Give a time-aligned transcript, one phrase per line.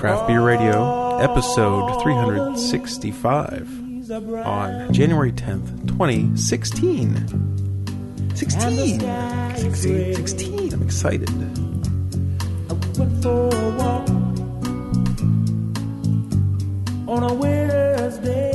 [0.00, 4.10] Craft Beer Radio, episode 365
[4.46, 8.34] on January 10th, 2016.
[8.34, 9.00] 16!
[9.56, 10.72] 16, 16.
[10.72, 11.28] I'm excited.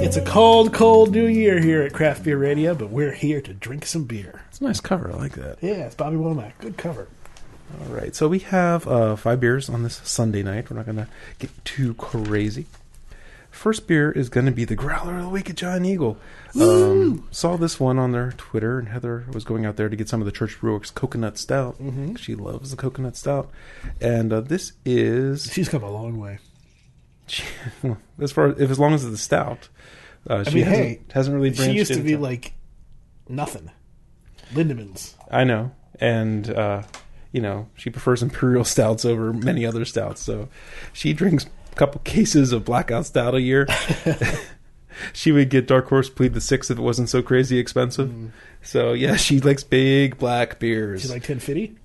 [0.02, 3.54] It's a cold, cold new year here at Craft Beer Radio, but we're here to
[3.54, 4.42] drink some beer.
[4.50, 5.12] It's a nice cover.
[5.12, 5.60] I like that.
[5.62, 6.54] Yeah, it's Bobby Womack.
[6.58, 7.08] Good cover.
[7.82, 10.70] All right, so we have uh, five beers on this Sunday night.
[10.70, 11.08] We're not going to
[11.40, 12.68] get too crazy.
[13.50, 16.18] First beer is going to be the Growler of the Week at Giant Eagle.
[16.60, 20.10] Um, saw this one on their Twitter, and Heather was going out there to get
[20.10, 21.82] some of the Church Brew Works Coconut Stout.
[21.82, 22.16] Mm-hmm.
[22.16, 23.50] She loves the Coconut Stout,
[24.02, 26.40] and uh, this is She's come a long way.
[28.20, 29.70] as far if as long as it's a stout.
[30.28, 31.54] Uh, she mean, hasn't, hey, hasn't really.
[31.54, 32.54] She used to be like
[33.30, 33.72] nothing.
[34.54, 35.14] Lindemans.
[35.32, 36.84] I know, and uh,
[37.36, 40.24] you know she prefers imperial stouts over many other stouts.
[40.24, 40.48] So
[40.94, 43.68] she drinks a couple cases of blackout stout a year.
[45.14, 48.32] she would get Dark Horse Plead the Six if it wasn't so crazy expensive.
[48.62, 51.02] So yeah, she likes big black beers.
[51.02, 51.78] She's like 1050.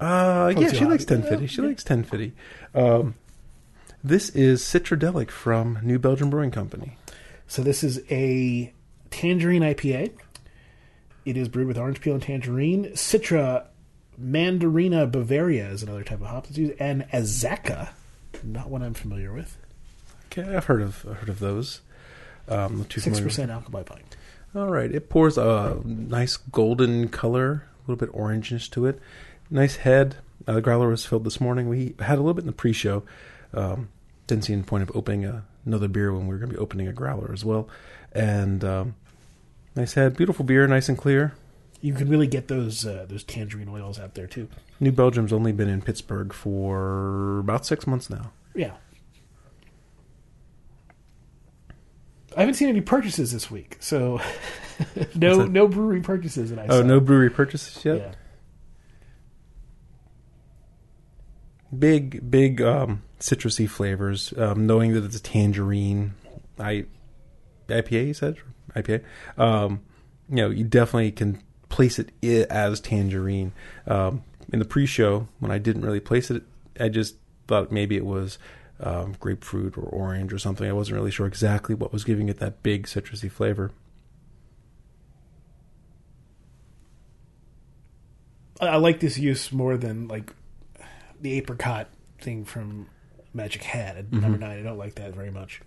[0.00, 1.18] uh, yeah, she likes hot.
[1.18, 1.46] 1050.
[1.48, 2.32] She likes 1050.
[2.74, 3.14] Um,
[4.02, 6.96] this is Citradelic from New Belgium Brewing Company.
[7.46, 8.72] So this is a
[9.10, 10.12] tangerine IPA.
[11.26, 12.86] It is brewed with orange peel and tangerine.
[12.94, 13.66] Citra
[14.20, 17.90] Mandarina Bavaria is another type of hop that's used, and Azacca,
[18.42, 19.56] not one I'm familiar with.
[20.26, 21.80] Okay, I've heard of I've heard of those.
[22.48, 24.16] Um, Six percent alcohol by pint.
[24.54, 29.00] All right, it pours a nice golden color, a little bit orangeness to it.
[29.50, 30.16] Nice head.
[30.46, 31.68] Uh, the growler was filled this morning.
[31.68, 33.04] We had a little bit in the pre-show.
[33.54, 33.88] Um,
[34.26, 36.60] didn't see any point of opening a, another beer when we were going to be
[36.60, 37.68] opening a growler as well.
[38.12, 38.94] And um,
[39.76, 41.34] nice head, beautiful beer, nice and clear.
[41.82, 44.48] You can really get those uh, those tangerine oils out there too.
[44.80, 48.30] New Belgium's only been in Pittsburgh for about six months now.
[48.54, 48.72] Yeah.
[52.36, 54.20] I haven't seen any purchases this week, so
[55.14, 56.86] no no brewery purchases that I Oh, saw.
[56.86, 57.96] no brewery purchases yet.
[57.98, 58.12] Yeah.
[61.78, 66.12] big big um citrusy flavors um knowing that it's a tangerine
[66.58, 66.84] i
[67.68, 68.36] ipa you said
[68.76, 69.02] ipa
[69.38, 69.80] um
[70.28, 71.42] you know you definitely can
[71.72, 72.10] place it
[72.50, 73.50] as tangerine
[73.88, 74.22] um
[74.52, 76.42] in the pre-show when i didn't really place it
[76.78, 77.16] i just
[77.48, 78.38] thought maybe it was
[78.80, 82.38] um, grapefruit or orange or something i wasn't really sure exactly what was giving it
[82.38, 83.72] that big citrusy flavor
[88.60, 90.32] I, like this use more than like
[91.20, 91.88] the apricot
[92.20, 92.86] thing from
[93.34, 94.58] Magic Hat at number nine.
[94.58, 95.60] I don't like that very much.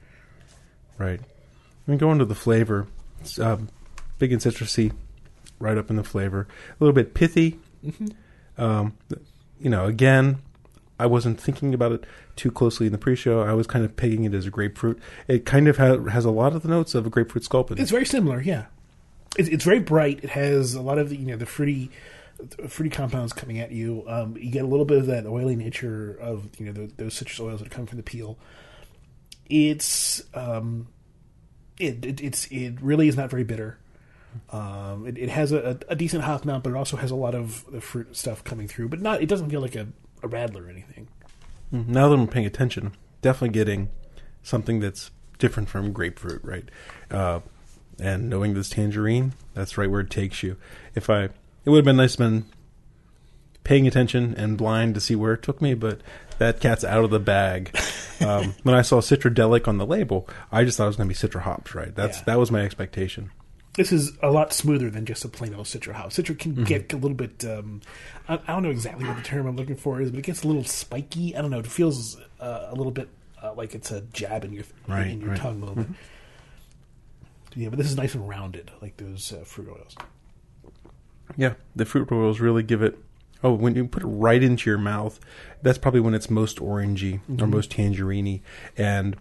[0.97, 1.19] Right.
[1.19, 2.87] I mean, going to the flavor,
[3.21, 3.69] it's um,
[4.19, 4.93] big and citrusy,
[5.59, 6.47] right up in the flavor.
[6.69, 7.59] A little bit pithy.
[8.57, 8.97] Um,
[9.59, 10.37] you know, again,
[10.99, 12.05] I wasn't thinking about it
[12.35, 13.41] too closely in the pre-show.
[13.41, 14.97] I was kind of pegging it as a grapefruit.
[15.27, 17.77] It kind of ha- has a lot of the notes of a grapefruit sculpin.
[17.79, 18.65] It's very similar, yeah.
[19.37, 20.23] It's, it's very bright.
[20.23, 21.91] It has a lot of the, you know the fruity
[22.67, 24.03] fruity compounds coming at you.
[24.07, 27.13] Um, you get a little bit of that oily nature of you know the, those
[27.13, 28.37] citrus oils that come from the peel.
[29.49, 30.87] It's um,
[31.79, 33.77] it, it it's it really is not very bitter.
[34.51, 37.35] Um, it, it has a, a decent hop mount, but it also has a lot
[37.35, 38.89] of the fruit stuff coming through.
[38.89, 39.87] But not it doesn't feel like a,
[40.23, 41.07] a radler or anything.
[41.73, 43.89] Mm, now that I'm paying attention, definitely getting
[44.43, 46.69] something that's different from grapefruit, right?
[47.11, 47.39] Uh,
[47.99, 50.57] and knowing this tangerine, that's right where it takes you.
[50.95, 51.31] If I, it
[51.67, 52.45] would have been nice to been
[53.63, 56.01] paying attention and blind to see where it took me, but
[56.37, 57.75] that cat's out of the bag.
[58.21, 61.15] um, when I saw Citradelic on the label, I just thought it was going to
[61.15, 61.93] be Citra hops, right?
[61.95, 62.23] That's Yeah.
[62.25, 63.31] that was my expectation.
[63.75, 66.17] This is a lot smoother than just a plain old Citra house.
[66.17, 67.43] Citra can get a little bit.
[67.43, 67.81] Um,
[68.29, 70.43] I, I don't know exactly what the term I'm looking for is, but it gets
[70.43, 71.35] a little spiky.
[71.35, 71.59] I don't know.
[71.59, 73.09] It feels uh, a little bit
[73.43, 75.37] uh, like it's a jab in your Right, in your right.
[75.39, 75.87] tongue a little bit.
[77.55, 79.95] Yeah, but this is nice and rounded, like those uh, fruit oils.
[81.37, 82.97] Yeah, the fruit oils really give it.
[83.43, 85.19] Oh, when you put it right into your mouth,
[85.61, 88.41] that's probably when it's most orangey or most tangerine
[88.77, 89.15] And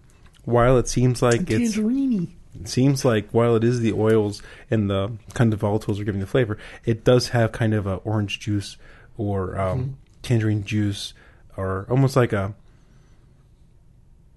[0.45, 2.35] while it seems like it's Tangerine.
[2.61, 6.21] It seems like while it is the oils and the kind of volatiles are giving
[6.21, 8.77] the flavor, it does have kind of a orange juice
[9.17, 11.15] or um, tangerine juice
[11.57, 12.55] or almost like a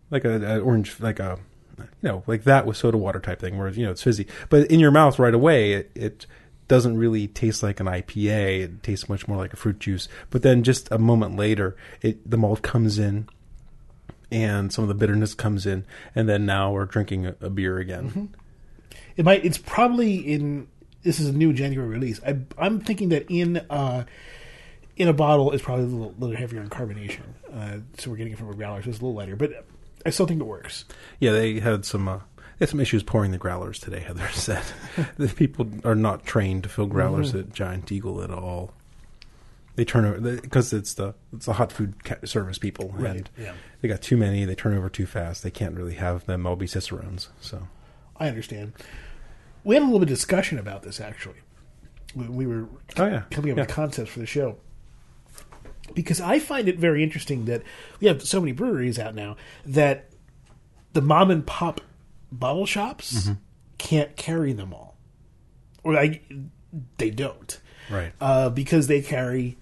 [0.10, 1.40] like a, a orange like a
[1.78, 4.70] you know like that with soda water type thing where you know it's fizzy, but
[4.72, 5.92] in your mouth right away it.
[5.96, 6.26] it
[6.68, 8.60] doesn't really taste like an IPA.
[8.60, 10.08] It tastes much more like a fruit juice.
[10.30, 13.30] But then just a moment later, it the malt comes in,
[14.32, 15.86] and some of the bitterness comes in,
[16.16, 18.34] and then now we're drinking a, a beer again.
[19.16, 19.44] It might.
[19.46, 20.68] It's probably in.
[21.04, 22.20] This is a new January release.
[22.26, 24.04] I, I'm thinking that in uh,
[24.98, 27.22] in a bottle is probably a little, little heavier in carbonation.
[27.54, 29.36] Uh, so we're getting it from a growler, so it's a little lighter.
[29.36, 29.66] But
[30.06, 30.86] I still think it works.
[31.20, 34.02] Yeah, they had some uh, they had some issues pouring the growlers today.
[34.02, 34.64] Heather said
[35.18, 37.40] the people are not trained to fill growlers Mhm.
[37.40, 38.74] at Giant Eagle at all.
[39.78, 41.94] They turn over because it's the it's the hot food
[42.26, 43.54] service people, and Yeah.
[43.80, 44.44] they got too many.
[44.44, 45.44] They turn over too fast.
[45.44, 47.30] They can't really have them all be cicerones.
[47.40, 47.68] So
[48.18, 48.74] I understand.
[49.64, 51.38] We had a little bit of discussion about this actually.
[52.16, 53.64] We, we were oh yeah, coming up yeah.
[53.64, 54.58] with concepts for the show.
[55.94, 57.62] Because I find it very interesting that
[58.00, 60.10] we have so many breweries out now that
[60.94, 61.82] the mom and pop
[62.32, 63.34] bottle shops Mm-hmm.
[63.78, 64.98] can't carry them all,
[65.84, 66.24] or like
[66.98, 67.60] they don't,
[67.92, 68.12] right.
[68.20, 69.58] uh, because they carry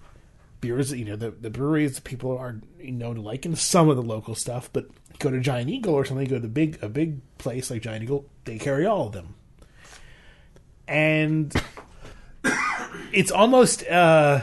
[0.60, 0.92] beers.
[0.92, 4.34] You know, the the breweries people are known to like, and some of the local
[4.34, 4.70] stuff.
[4.72, 4.86] But
[5.18, 8.26] go to Giant Eagle or something, go to big a big place like Giant Eagle,
[8.44, 9.34] they carry all of them,
[10.88, 11.52] and
[13.12, 14.42] it's almost uh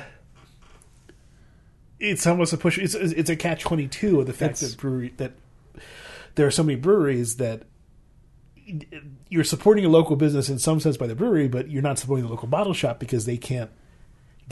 [1.99, 5.13] it's almost a push it's it's a catch 22 of the fact It's- that brewery
[5.17, 5.33] that
[6.35, 7.63] there are so many breweries that
[9.29, 12.25] you're supporting a local business in some sense by the brewery but you're not supporting
[12.25, 13.69] the local bottle shop because they can't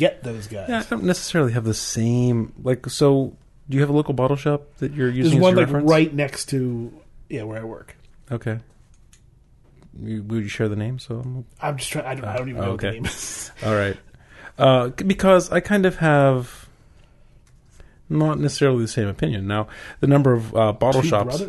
[0.02, 2.90] get those guys Yeah, I don't necessarily have the same like.
[2.90, 3.36] So,
[3.70, 5.38] do you have a local bottle shop that you're there's using?
[5.38, 5.90] as one like reference?
[5.90, 6.92] right next to
[7.30, 7.96] yeah where i work
[8.32, 8.60] Okay.
[10.02, 11.00] You, would you share the name?
[11.00, 13.08] So I'm i'm just trying i don't, I don't even know what the name
[13.66, 13.98] All right.
[14.58, 16.68] Uh, because I kind of have
[18.10, 19.48] not necessarily the same opinion.
[19.48, 19.68] Now,
[20.00, 21.40] the number of uh, bottle Two shops,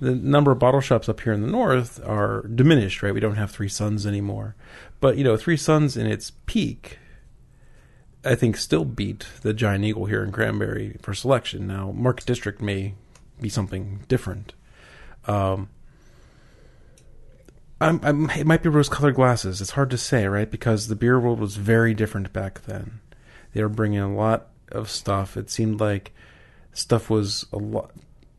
[0.00, 3.12] the number of bottle shops up here in the north are diminished, right?
[3.14, 4.54] We don't have Three Sons anymore.
[5.00, 6.98] But, you know, Three Sons in its peak,
[8.24, 11.66] I think, still beat the Giant Eagle here in Cranberry for selection.
[11.66, 12.94] Now, Market District may
[13.40, 14.52] be something different.
[15.26, 15.68] Um,
[17.80, 19.60] I'm, I'm, it might be rose-colored glasses.
[19.60, 20.48] It's hard to say, right?
[20.48, 23.00] Because the beer world was very different back then.
[23.52, 25.36] They were bringing a lot of stuff.
[25.36, 26.12] It seemed like
[26.72, 27.90] stuff was a lot.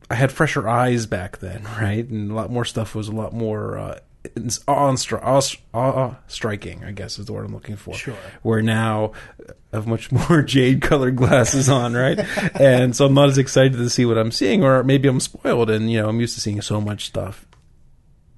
[0.10, 2.08] I had fresher eyes back then, right?
[2.08, 4.00] And a lot more stuff was a lot more uh,
[4.68, 6.84] awe- awe-striking.
[6.84, 7.94] I guess is the word I'm looking for.
[7.94, 8.16] Sure.
[8.42, 12.20] Where now uh, I have much more jade-colored glasses on, right?
[12.60, 15.70] and so I'm not as excited to see what I'm seeing, or maybe I'm spoiled,
[15.70, 17.46] and you know I'm used to seeing so much stuff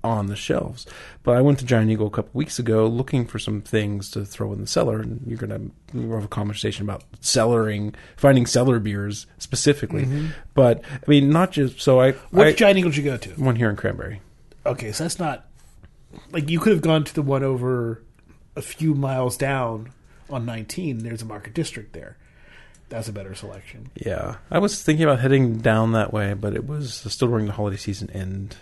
[0.06, 0.86] on the shelves.
[1.24, 4.24] But I went to Giant Eagle a couple weeks ago looking for some things to
[4.24, 8.80] throw in the cellar, and you're going to have a conversation about cellaring, finding cellar
[8.80, 10.06] beers specifically.
[10.06, 10.28] Mm-hmm.
[10.54, 12.12] But I mean, not just so I.
[12.12, 14.22] which I giant eagle did you go to one here in Cranberry.
[14.66, 15.48] Okay, so that's not
[16.32, 18.04] like you could have gone to the one over
[18.56, 19.92] a few miles down
[20.30, 21.00] on 19.
[21.00, 22.18] There's a market district there.
[22.90, 23.90] That's a better selection.
[23.96, 27.52] Yeah, I was thinking about heading down that way, but it was still during the
[27.54, 28.56] holiday season, and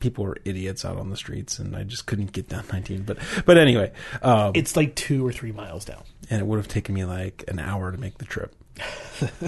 [0.00, 3.02] people were idiots out on the streets, and I just couldn't get down 19.
[3.02, 3.92] But but anyway,
[4.22, 6.02] um, It's like two or three miles down.
[6.30, 8.54] and it would have taken me like an hour to make the trip.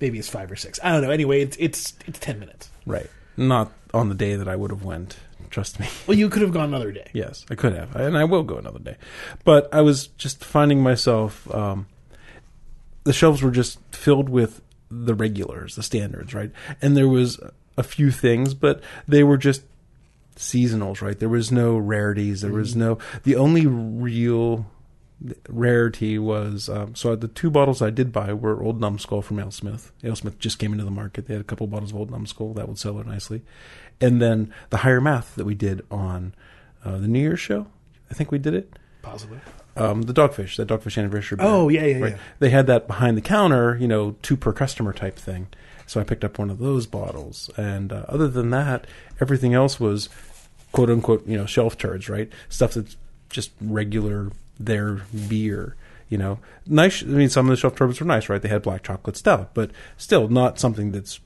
[0.00, 0.78] Maybe it's five or six.
[0.82, 1.10] I don't know.
[1.10, 2.68] Anyway, it's it's it's ten minutes.
[2.86, 3.08] Right.
[3.36, 5.16] Not on the day that I would have went.
[5.54, 5.86] Trust me.
[6.08, 7.08] Well, you could have gone another day.
[7.12, 8.96] Yes, I could have, and I will go another day.
[9.44, 11.48] But I was just finding myself.
[11.54, 11.86] Um,
[13.04, 16.50] the shelves were just filled with the regulars, the standards, right?
[16.82, 17.38] And there was
[17.76, 19.62] a few things, but they were just
[20.34, 21.16] seasonals, right?
[21.16, 22.40] There was no rarities.
[22.40, 22.98] There was no.
[23.22, 24.66] The only real
[25.48, 29.90] rarity was um, so the two bottles I did buy were Old Numbskull from Alesmith.
[30.02, 31.26] Alesmith just came into the market.
[31.26, 33.42] They had a couple bottles of Old Numbskull that would sell it nicely,
[34.00, 36.34] and then the higher math that we did on
[36.84, 37.66] uh, the New Year's show.
[38.10, 38.72] I think we did it.
[39.02, 39.38] Possibly.
[39.76, 41.36] Um, the Dogfish, that Dogfish anniversary.
[41.36, 41.46] beer.
[41.46, 42.12] Oh yeah, yeah, Right.
[42.12, 42.18] yeah.
[42.38, 45.48] They had that behind the counter, you know, two per customer type thing.
[45.86, 48.86] So I picked up one of those bottles, and uh, other than that,
[49.20, 50.08] everything else was
[50.72, 52.30] quote unquote, you know, shelf turds, right?
[52.48, 52.96] Stuff that's
[53.30, 55.76] just regular their beer.
[56.08, 57.02] You know, nice.
[57.02, 58.40] I mean, some of the shelf turds were nice, right?
[58.40, 61.18] They had black chocolate stout, but still not something that's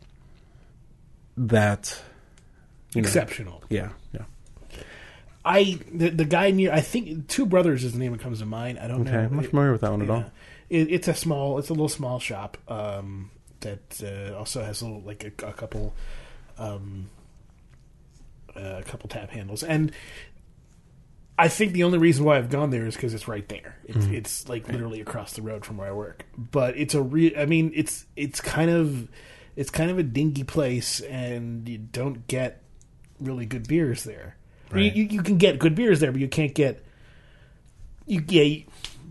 [1.37, 2.01] that
[2.95, 3.62] you know, Exceptional.
[3.68, 4.23] Yeah, yeah.
[5.45, 8.47] I the the guy near I think Two Brothers is the name that comes to
[8.47, 8.78] mind.
[8.78, 9.18] I don't Okay, know.
[9.25, 10.30] I'm not familiar with that one at all.
[10.68, 13.30] It, it's a small, it's a little small shop um,
[13.61, 15.95] that uh, also has a little like a, a couple,
[16.59, 17.07] um,
[18.54, 19.92] a couple tap handles, and
[21.38, 23.78] I think the only reason why I've gone there is because it's right there.
[23.85, 24.12] It's Mhm.
[24.12, 26.26] it's like literally across the road from where I work.
[26.37, 27.33] But it's a real.
[27.38, 29.09] I mean, it's it's kind of
[29.57, 32.61] it's kind of a dingy place, and you don't get
[33.21, 34.37] really good beers there.
[34.71, 34.95] Right.
[34.95, 36.85] You, you can get good beers there, but you can't get
[38.07, 38.43] you yeah.
[38.43, 38.65] You,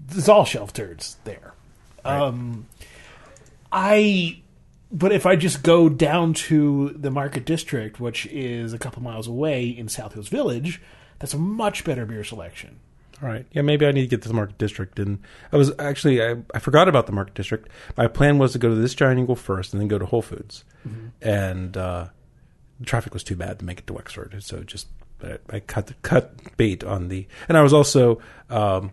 [0.08, 1.54] there's all shelf turds there.
[2.06, 2.22] Right.
[2.22, 2.68] Um,
[3.72, 4.42] I
[4.92, 9.28] but if I just go down to the Market District, which is a couple miles
[9.28, 10.82] away in South Hills Village,
[11.20, 12.80] that's a much better beer selection.
[13.22, 13.46] All right.
[13.52, 15.00] Yeah, maybe I need to get to the Market District.
[15.00, 15.20] And
[15.52, 17.68] I was actually I, I forgot about the Market District.
[17.98, 20.22] My plan was to go to this Giant Eagle first, and then go to Whole
[20.22, 20.64] Foods.
[21.22, 22.08] And uh,
[22.79, 24.88] the traffic was too bad to make it to Wexford, so just
[25.24, 27.27] I, I cut cut bait on the.
[27.48, 28.91] And I was also um,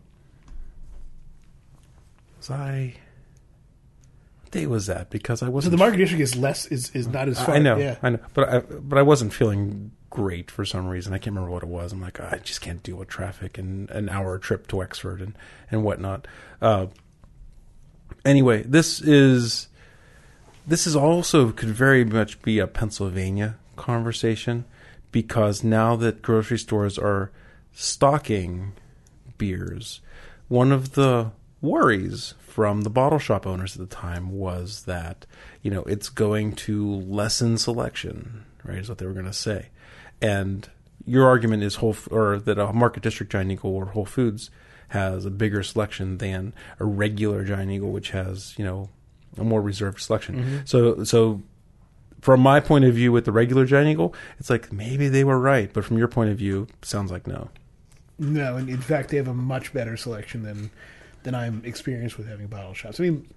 [2.38, 2.94] was I.
[4.42, 5.10] What day was that?
[5.10, 5.72] Because I wasn't.
[5.72, 7.54] the market district is less is, is not as far.
[7.54, 7.96] I know, Yeah.
[8.02, 11.12] I know, but I but I wasn't feeling great for some reason.
[11.12, 11.92] I can't remember what it was.
[11.92, 15.36] I'm like, I just can't deal with traffic and an hour trip to Wexford and
[15.70, 16.26] and whatnot.
[16.62, 16.86] Uh,
[18.24, 19.68] anyway, this is
[20.66, 24.64] this is also could very much be a Pennsylvania conversation
[25.12, 27.30] because now that grocery stores are
[27.72, 28.72] stocking
[29.38, 30.00] beers,
[30.48, 35.26] one of the worries from the bottle shop owners at the time was that
[35.62, 38.78] you know it's going to lessen selection, right?
[38.78, 39.68] Is what they were going to say,
[40.20, 40.68] and
[41.06, 44.50] your argument is whole or that a market district giant eagle or Whole Foods
[44.88, 48.88] has a bigger selection than a regular giant eagle, which has you know
[49.38, 50.36] a more reserved selection.
[50.36, 50.56] Mm-hmm.
[50.64, 51.42] So so
[52.24, 55.38] from my point of view with the regular giant eagle, it's like maybe they were
[55.38, 57.50] right, but from your point of view, sounds like no.
[58.18, 60.70] No, and in fact, they have a much better selection than
[61.22, 62.98] than I'm experienced with having bottle shops.
[62.98, 63.28] I mean,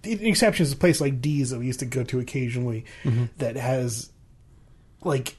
[0.00, 3.26] the exception is a place like D's that we used to go to occasionally mm-hmm.
[3.36, 4.10] that has
[5.04, 5.36] like,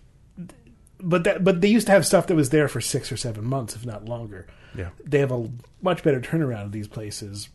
[0.99, 3.43] but that but they used to have stuff that was there for six or seven
[3.43, 4.45] months, if not longer.
[4.75, 4.89] Yeah.
[5.03, 5.49] They have a
[5.81, 7.49] much better turnaround of these places,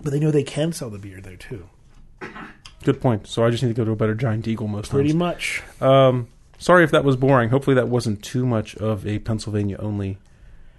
[0.00, 1.68] but they know they can sell the beer there too.
[2.86, 3.26] Good point.
[3.26, 5.18] So I just need to go to a better giant eagle most Pretty times.
[5.18, 5.62] much.
[5.80, 6.28] Um,
[6.58, 7.50] sorry if that was boring.
[7.50, 10.18] Hopefully that wasn't too much of a Pennsylvania only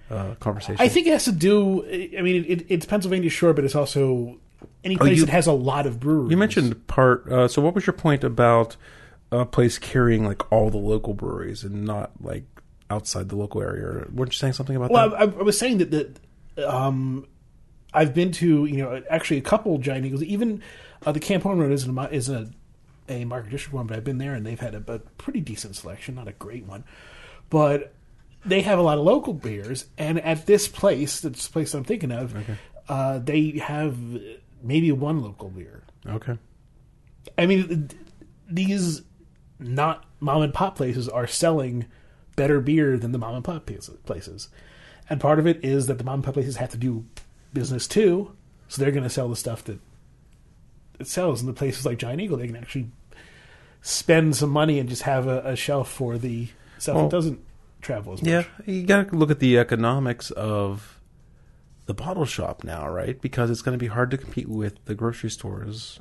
[0.09, 0.77] uh, conversation.
[0.79, 1.83] I think it has to do.
[2.17, 4.37] I mean, it, it's Pennsylvania, sure, but it's also
[4.85, 6.31] any Oh, place you- that has a lot of breweries.
[6.31, 7.29] you mentioned part.
[7.29, 8.77] Uh, so what was your point about
[9.29, 12.45] a place carrying like all the local breweries and not like
[12.89, 14.05] outside the local area?
[14.13, 15.19] Weren't you saying something about Well, that?
[15.19, 16.19] Well, I, I was saying that that
[16.73, 17.27] um,
[17.93, 20.23] I've been to you know actually a couple giant eagles.
[20.23, 20.61] Even
[21.05, 22.55] uh, the Camp Horne Road isn't a, isn't
[23.09, 25.41] a, a market district one, but I've been there and they've had a, a pretty
[25.41, 26.83] decent selection, not a great one,
[27.49, 27.93] but
[28.45, 29.85] they have a lot of local beers.
[29.97, 32.35] And at this place, this place I'm thinking of,
[32.89, 33.97] uh, they have
[34.61, 35.83] maybe one local beer.
[36.07, 36.37] okay.
[37.37, 37.89] I mean,
[38.49, 39.01] these
[39.59, 41.85] not mom and pop places are selling
[42.35, 43.69] better beer than the mom and pop
[44.05, 44.49] places.
[45.09, 47.05] And part of it is that the mom and pop places have to do
[47.53, 48.35] business too,
[48.67, 49.79] so they're going to sell the stuff that
[50.99, 51.41] it sells.
[51.41, 52.89] And the places like Giant Eagle, they can actually
[53.81, 57.39] spend some money and just have a, a shelf for the stuff Well, that doesn't
[57.81, 58.29] travel as much.
[58.29, 60.99] Yeah, you got to look at the economics of
[61.85, 63.19] the bottle shop now, right?
[63.21, 65.99] Because it's going to be hard to compete with the grocery stores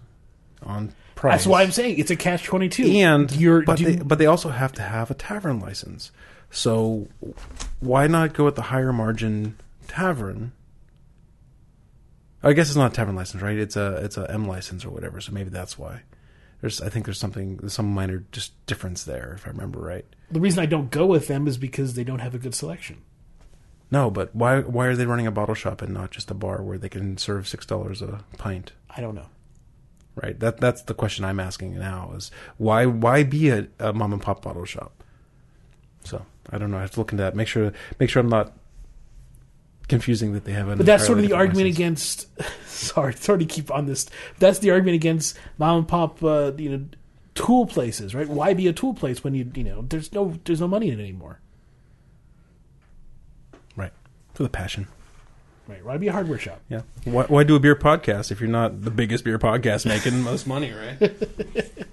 [0.62, 1.32] on price.
[1.34, 2.84] That's why I'm saying it's a catch twenty two.
[2.84, 6.10] and you're but do- they, but they also have to have a tavern license.
[6.50, 7.08] So
[7.80, 10.52] why not go at the higher margin tavern?
[12.46, 13.58] I guess it's not a tavern license, right?
[13.58, 15.20] It's a it's a M license or whatever.
[15.20, 16.02] So maybe that's why.
[16.60, 20.06] There's I think there's something there's some minor just difference there if I remember right.
[20.30, 22.98] the reason I don't go with them is because they don't have a good selection.
[23.90, 26.62] No, but why why are they running a bottle shop and not just a bar
[26.62, 28.72] where they can serve six dollars a pint?
[28.88, 29.26] I don't know.
[30.14, 30.38] Right.
[30.38, 34.22] That that's the question I'm asking now is why why be a, a mom and
[34.22, 35.02] pop bottle shop?
[36.04, 36.78] So I don't know.
[36.78, 37.34] I have to look into that.
[37.34, 38.52] Make sure make sure I'm not
[39.88, 40.78] confusing that they have an.
[40.78, 42.24] But that's sort of the argument license.
[42.36, 42.66] against.
[42.76, 44.06] Sorry, sorry to keep on this.
[44.38, 46.84] That's the argument against mom and pop, uh, you know,
[47.34, 48.28] tool places, right?
[48.28, 51.00] Why be a tool place when you, you know, there's no, there's no money in
[51.00, 51.40] it anymore,
[53.74, 53.92] right
[54.34, 54.88] for the passion.
[55.66, 55.82] right?
[55.82, 56.60] Why be a hardware shop?
[56.68, 56.82] Yeah.
[57.04, 60.18] Why, why do a beer podcast if you're not the biggest beer podcast making the
[60.22, 61.12] most money, right?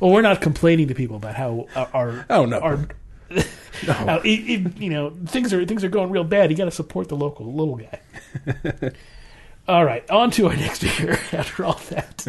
[0.00, 2.58] Well, we're not complaining to people about how our Oh, no.
[2.58, 2.86] our,
[3.30, 4.20] No.
[4.24, 6.50] it, it, you know, things are things are going real bad.
[6.50, 8.00] You got to support the local little guy.
[9.68, 11.12] all right, on to our next beer.
[11.32, 12.26] After all that,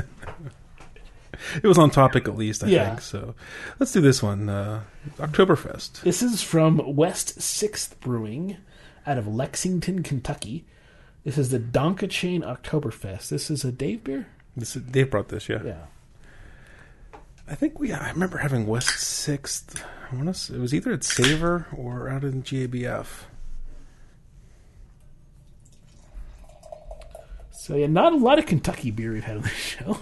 [1.64, 2.90] It was on topic at least, I Yeah.
[2.90, 3.02] think.
[3.02, 3.36] So
[3.80, 4.50] let's do this one.
[4.50, 4.84] Uh,
[5.18, 6.02] Oktoberfest.
[6.02, 8.58] This is from West Sixth Brewing
[9.06, 10.66] out of Lexington, Kentucky.
[11.24, 13.30] This is the Donka Chain Oktoberfest.
[13.30, 14.28] This is a Dave beer?
[14.56, 15.62] This, is, Dave brought this, yeah.
[15.64, 15.76] Yeah.
[17.50, 17.94] I think we.
[17.94, 19.84] I remember having West Sixth.
[20.12, 20.56] I want to.
[20.56, 23.08] It was either at Savor or out in GABF.
[27.52, 30.00] So, yeah, not a lot of Kentucky beer we've had on this show.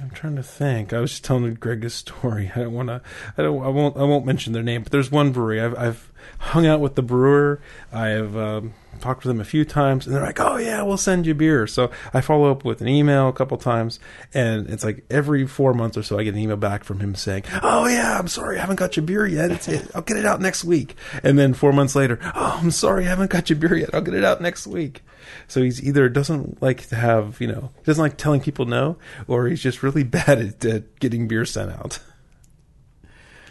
[0.00, 0.92] I'm trying to think.
[0.92, 2.50] I was just telling Greg a story.
[2.54, 3.02] I don't want to.
[3.36, 3.62] I don't.
[3.62, 3.96] I won't.
[3.96, 4.82] I won't mention their name.
[4.82, 5.60] But there's one brewery.
[5.60, 5.76] I've.
[5.76, 7.60] I've hung out with the brewer.
[7.92, 11.26] I've um, talked to them a few times, and they're like, "Oh yeah, we'll send
[11.26, 13.98] you beer." So I follow up with an email a couple times,
[14.34, 17.14] and it's like every four months or so, I get an email back from him
[17.14, 19.50] saying, "Oh yeah, I'm sorry, I haven't got your beer yet.
[19.50, 22.70] It's it, I'll get it out next week." And then four months later, "Oh, I'm
[22.70, 23.90] sorry, I haven't got your beer yet.
[23.94, 25.02] I'll get it out next week."
[25.48, 29.48] So he's either doesn't like to have, you know, doesn't like telling people no, or
[29.48, 31.98] he's just really bad at, at getting beer sent out.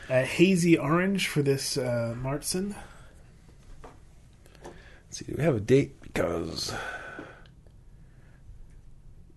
[0.07, 2.75] Uh, hazy orange for this uh, Märzen.
[4.63, 5.99] Let's see, do we have a date?
[6.01, 6.73] Because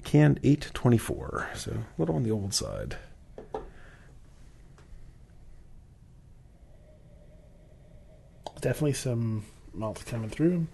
[0.04, 2.96] canned eight twenty four, so a little on the old side.
[8.60, 10.66] Definitely some malt coming through.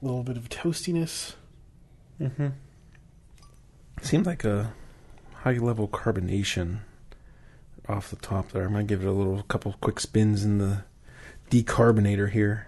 [0.00, 1.34] A little bit of toastiness.
[2.20, 2.48] Mm-hmm.
[4.02, 4.72] Seems like a
[5.42, 6.80] high level carbonation
[7.88, 8.64] off the top there.
[8.66, 10.84] I might give it a little couple quick spins in the
[11.50, 12.66] decarbonator here.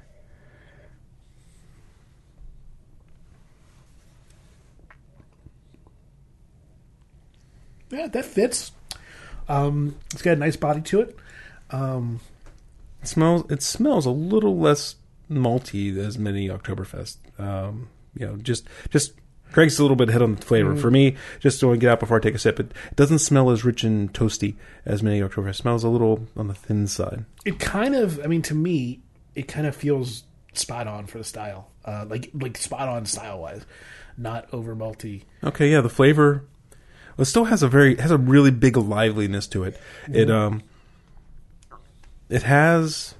[7.90, 8.70] Yeah, that fits.
[9.48, 11.16] Um, it's got a nice body to it.
[11.70, 12.20] Um,
[13.02, 13.50] It smells.
[13.50, 14.94] It smells a little less
[15.30, 17.16] malty as many Oktoberfest.
[17.38, 19.12] Um, you know, just just
[19.52, 20.76] Craig's a little bit ahead on the flavor.
[20.76, 23.64] For me, just to get out before I take a sip, it, doesn't smell as
[23.64, 25.50] rich and toasty as many Oktoberfest.
[25.50, 27.25] It smells a little on the thin side.
[27.45, 29.00] it kind of, I mean, to me,
[29.35, 31.69] it kind of feels spot on for the style.
[31.85, 33.64] Uh, like like spot on style wise,
[34.16, 35.23] not over malty.
[35.42, 36.45] Okay, yeah, the flavor
[37.21, 39.78] well, it still has a very has a really big liveliness to it.
[40.11, 40.62] It um
[42.30, 43.14] it has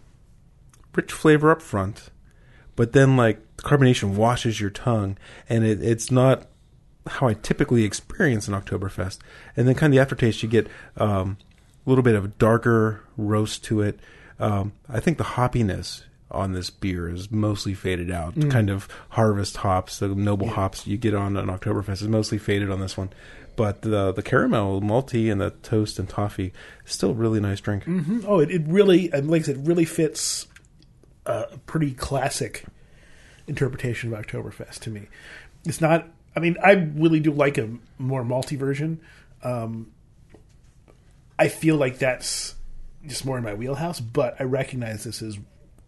[0.95, 2.09] rich flavor up front,
[2.77, 5.17] but then like the carbonation washes your tongue
[5.49, 6.47] and it, it's not
[7.07, 9.19] how I typically experience an Oktoberfest.
[9.57, 11.37] And then kind of the aftertaste you get um
[11.87, 14.01] a little bit of darker roast to it.
[14.39, 18.35] Um I think the hoppiness on this beer is mostly faded out.
[18.51, 22.71] Kind of harvest hops, the noble hops you get on an Oktoberfest is mostly faded
[22.71, 23.11] on this one.
[23.57, 26.53] But the the caramel, malty, and the toast and toffee
[26.87, 27.85] is still a really nice drink.
[27.85, 28.25] Mhm.
[28.27, 30.47] Oh, it, it really, like I said, really fits
[31.27, 32.65] uh, a pretty classic
[33.51, 35.09] interpretation of Oktoberfest to me.
[35.67, 36.09] It's not.
[36.35, 39.01] I mean, I really do like a more malty version.
[39.43, 39.91] Um,
[41.39, 42.55] I feel like that's
[43.05, 45.39] just more in my wheelhouse, but I recognize this is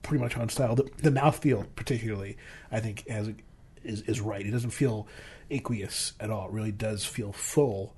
[0.02, 0.74] pretty much on style.
[0.74, 2.36] The, the mouthfeel, particularly,
[2.70, 3.30] I think has
[3.84, 4.44] is is right.
[4.44, 5.06] It doesn't feel
[5.50, 6.48] aqueous at all.
[6.48, 7.94] It really does feel full,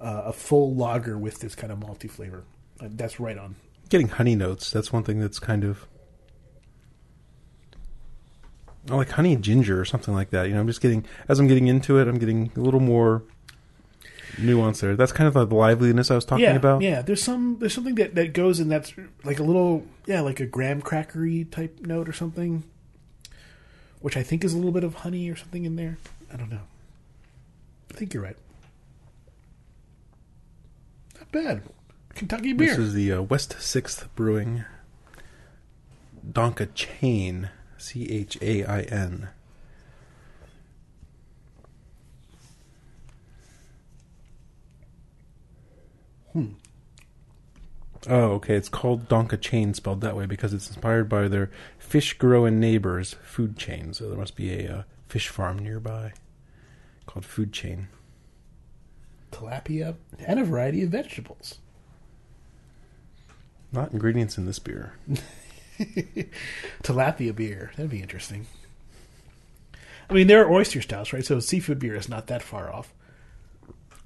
[0.00, 2.44] uh, a full lager with this kind of malty flavor.
[2.80, 3.56] Uh, That's right on.
[3.88, 5.95] Getting honey notes, that's one thing that's kind of I
[8.88, 10.48] like honey and ginger or something like that.
[10.48, 13.22] You know, I'm just getting as I'm getting into it, I'm getting a little more
[14.38, 14.96] nuance there.
[14.96, 16.82] That's kind of the liveliness I was talking yeah, about.
[16.82, 17.02] yeah.
[17.02, 18.94] There's some there's something that that goes in that's
[19.24, 22.64] like a little yeah like a graham crackery type note or something,
[24.00, 25.98] which I think is a little bit of honey or something in there.
[26.32, 26.62] I don't know.
[27.90, 28.36] I think you're right.
[31.18, 31.62] Not bad.
[32.14, 32.68] Kentucky beer.
[32.68, 34.64] This is the uh, West Sixth Brewing
[36.30, 37.50] Donka Chain,
[37.86, 39.28] C H A I N.
[46.32, 46.46] Hmm.
[48.08, 48.56] Oh, okay.
[48.56, 53.14] It's called Donka Chain, spelled that way because it's inspired by their fish growing neighbors'
[53.22, 53.92] food chain.
[53.92, 56.12] So there must be a uh, fish farm nearby
[57.06, 57.86] called Food Chain.
[59.30, 61.58] tilapia and a variety of vegetables.
[63.70, 64.94] Not ingredients in this beer.
[66.82, 67.72] tilapia beer.
[67.76, 68.46] That'd be interesting.
[70.08, 71.24] I mean, there are oyster styles, right?
[71.24, 72.92] So seafood beer is not that far off.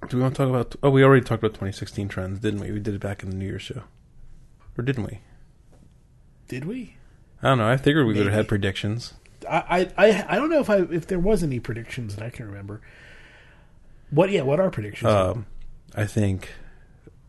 [0.09, 0.77] Do we want to talk about?
[0.83, 2.71] Oh, we already talked about 2016 trends, didn't we?
[2.73, 3.83] We did it back in the New Year's show,
[4.79, 5.21] or didn't we?
[6.49, 6.97] Did we?
[7.43, 7.69] I don't know.
[7.69, 9.13] I figured we would have had predictions.
[9.49, 12.31] I, I, I- I don't know if I if there was any predictions that I
[12.31, 12.81] can remember.
[14.11, 14.31] What?
[14.31, 15.13] Yeah, what are predictions?
[15.13, 15.47] Um,
[15.95, 16.49] I think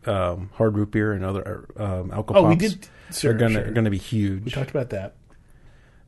[0.06, 2.86] um, hard root beer and other um, alcohol oh, we did.
[3.12, 3.70] Sure, are gonna sure.
[3.72, 4.44] gonna be huge.
[4.44, 5.14] We talked about that.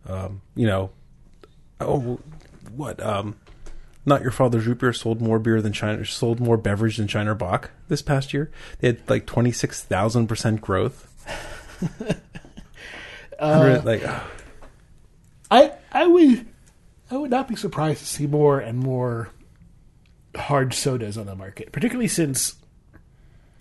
[0.07, 0.91] Um, you know,
[1.81, 2.21] oh,
[2.75, 3.03] what?
[3.03, 3.37] Um,
[4.07, 7.35] not your father's root beer sold more beer than Shiner sold more beverage than Shiner
[7.35, 8.51] Bock this past year.
[8.81, 11.11] They had like twenty six thousand percent growth.
[13.41, 14.03] Hundred- like
[15.51, 16.47] I I would
[17.11, 19.31] I would not be surprised to see more and more
[20.37, 22.57] hard sodas on the market, particularly since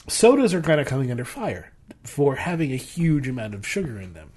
[0.07, 1.71] sodas are kind of coming under fire
[2.03, 4.31] for having a huge amount of sugar in them.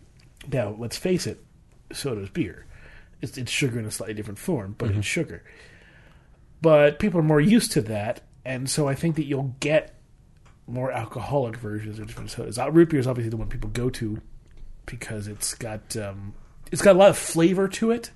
[0.52, 1.44] Now, let's face it,
[1.92, 2.66] soda's beer.
[3.20, 5.42] It's, it's sugar in a slightly different form, but it's sugar.
[6.60, 9.94] But people are more used to that, and so I think that you'll get
[10.66, 12.58] more alcoholic versions of different sodas.
[12.58, 14.20] Uh, root beer is obviously the one people go to
[14.84, 16.34] because it's got um,
[16.72, 18.10] it's got a lot of flavor to it,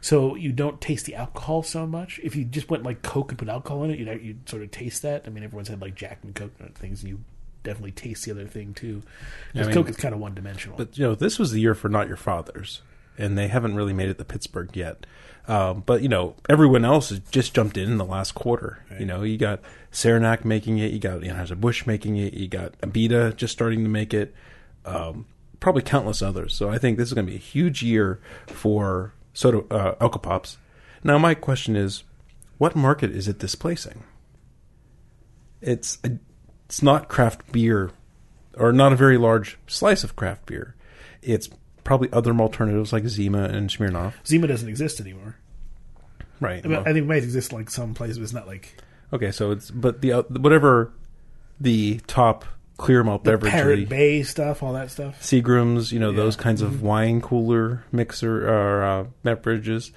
[0.00, 2.20] so you don't taste the alcohol so much.
[2.22, 4.70] If you just went like Coke and put alcohol in it, you'd, you'd sort of
[4.70, 5.24] taste that.
[5.26, 7.20] I mean, everyone's had like Jack and coconut things, and you
[7.62, 9.02] definitely taste the other thing too.
[9.52, 10.76] Because I mean- Coke is kind of one dimensional.
[10.76, 12.82] But you know, this was the year for Not Your Fathers,
[13.18, 15.06] and they haven't really made it to Pittsburgh yet.
[15.48, 18.84] Um, but you know, everyone else has just jumped in in the last quarter.
[18.98, 19.60] You know, you got
[19.92, 23.88] Saranac making it, you got Anheuser Busch making it, you got Abita just starting to
[23.88, 24.34] make it,
[24.84, 25.26] um,
[25.66, 26.54] probably countless others.
[26.54, 30.58] So I think this is going to be a huge year for soda uh, Alcopops.
[31.02, 32.04] Now, my question is,
[32.56, 34.04] what market is it displacing?
[35.60, 37.90] It's it's not craft beer
[38.56, 40.76] or not a very large slice of craft beer.
[41.20, 41.50] It's
[41.82, 44.12] probably other alternatives like Zima and Smirnoff.
[44.24, 45.34] Zima doesn't exist anymore.
[46.38, 46.64] Right.
[46.64, 48.80] I, mean, well, I think it might exist like some places, but it's not like
[49.12, 50.92] okay, so it's but the uh, whatever
[51.58, 52.44] the top
[52.76, 55.20] clear malt beverage, Parrot Bay stuff, all that stuff.
[55.22, 56.16] Seagrams, you know, Yeah.
[56.16, 59.92] those kinds of wine cooler mixer or uh, beverages,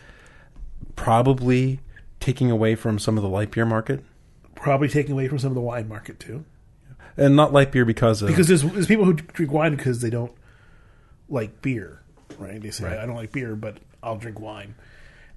[0.95, 1.79] probably
[2.19, 4.03] taking away from some of the light beer market,
[4.55, 6.43] Probably taking away from some of the wine market too.
[7.15, 10.09] and not light beer because of because there's, there's people who drink wine because they
[10.09, 10.33] don't
[11.29, 12.01] like beer,
[12.37, 12.61] right?
[12.61, 12.97] They say Right.
[12.97, 14.75] I don't like beer, but I'll drink wine.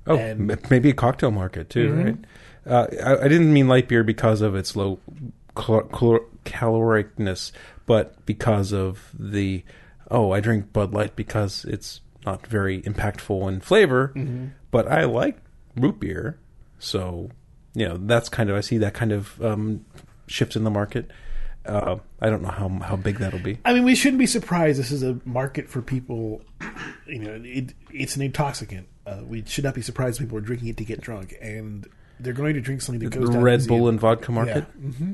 [0.07, 2.05] Oh, And- maybe a cocktail market too, Mhm.
[2.05, 2.16] right?
[2.66, 4.98] Uh, I, I didn't mean light beer because of its low
[5.57, 7.53] cal- cal- caloricness,
[7.87, 9.65] but because of the
[10.11, 14.12] oh, I drink Bud Light because it's not very impactful in flavor,
[14.71, 15.38] but I like
[15.77, 16.38] root beer,
[16.79, 17.31] so
[17.75, 19.85] you know that's kind of I see that kind of um,
[20.27, 21.11] shift in the market.
[21.65, 23.59] Uh, I don't know how how big that'll be.
[23.65, 24.79] I mean, we shouldn't be surprised.
[24.81, 26.43] This is a market for people.
[27.07, 28.88] You know, it, it's an intoxicant.
[29.07, 31.87] Uh, we should not be surprised people are drinking it to get drunk, and
[32.21, 33.67] they're going to drink something that The goes down Red.
[33.67, 34.67] Bull and vodka market.
[34.81, 34.91] Yeah.
[34.91, 35.12] hmm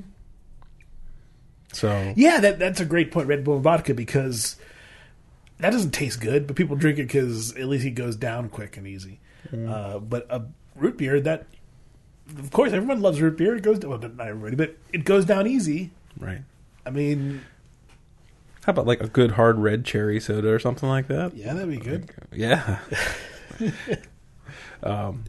[1.73, 3.29] So Yeah, that that's a great point.
[3.29, 4.57] Red Bull vodka because
[5.59, 8.77] that doesn't taste good, but people drink it because at least it goes down quick
[8.77, 9.21] and easy.
[9.53, 9.71] Mm.
[9.71, 10.43] Uh, but a
[10.77, 11.47] root beer that,
[12.39, 13.57] of course, everyone loves root beer.
[13.57, 15.91] It goes well, not everybody, but it goes down easy.
[16.19, 16.43] right.
[16.87, 17.43] I mean,
[18.65, 21.37] How about like a good hard red cherry soda or something like that?
[21.37, 22.11] yeah, that'd be good.
[22.33, 22.79] Yeah.
[24.83, 25.25] um,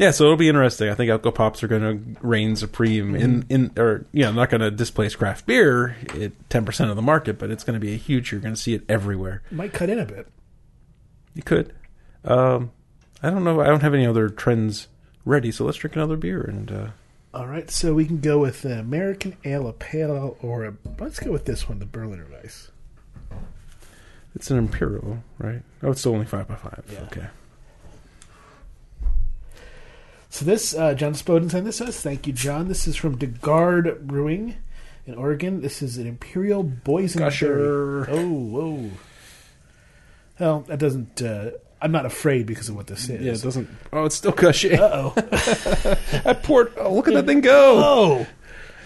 [0.00, 0.88] yeah, so it'll be interesting.
[0.88, 4.48] I think Alco Pops are going to reign supreme in, in or you know, not
[4.48, 7.84] going to displace craft beer at ten percent of the market, but it's going to
[7.84, 8.32] be a huge.
[8.32, 9.42] You're going to see it everywhere.
[9.50, 10.26] Might cut in a bit.
[11.34, 11.74] You could.
[12.24, 12.70] Um,
[13.22, 13.60] I don't know.
[13.60, 14.88] I don't have any other trends
[15.26, 16.72] ready, so let's drink another beer and.
[16.72, 16.86] Uh,
[17.34, 20.74] All right, so we can go with an American Ale, a Pale Ale, or a,
[20.98, 22.70] let's go with this one, the Berliner Weiss.
[24.34, 25.60] it's an imperial, right?
[25.82, 26.84] Oh, it's still only five by five.
[26.90, 27.00] Yeah.
[27.02, 27.26] Okay.
[30.30, 32.00] So this, uh, John Spoden sent this us.
[32.00, 32.68] Thank you, John.
[32.68, 34.56] This is from De Garde Brewing
[35.04, 35.60] in Oregon.
[35.60, 37.18] This is an Imperial Boysenberry.
[37.18, 38.06] Gusher.
[38.08, 38.90] Oh, whoa.
[40.38, 41.20] Well, that doesn't.
[41.20, 41.50] Uh,
[41.82, 43.20] I'm not afraid because of what this is.
[43.20, 43.68] Yeah, it doesn't.
[43.92, 44.74] Oh, it's still gushy.
[44.74, 45.14] Uh oh.
[46.24, 46.72] I poured.
[46.78, 47.78] Oh, look at that thing go!
[47.84, 48.26] Oh.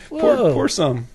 [0.09, 0.52] pour, Whoa.
[0.54, 1.09] pour some.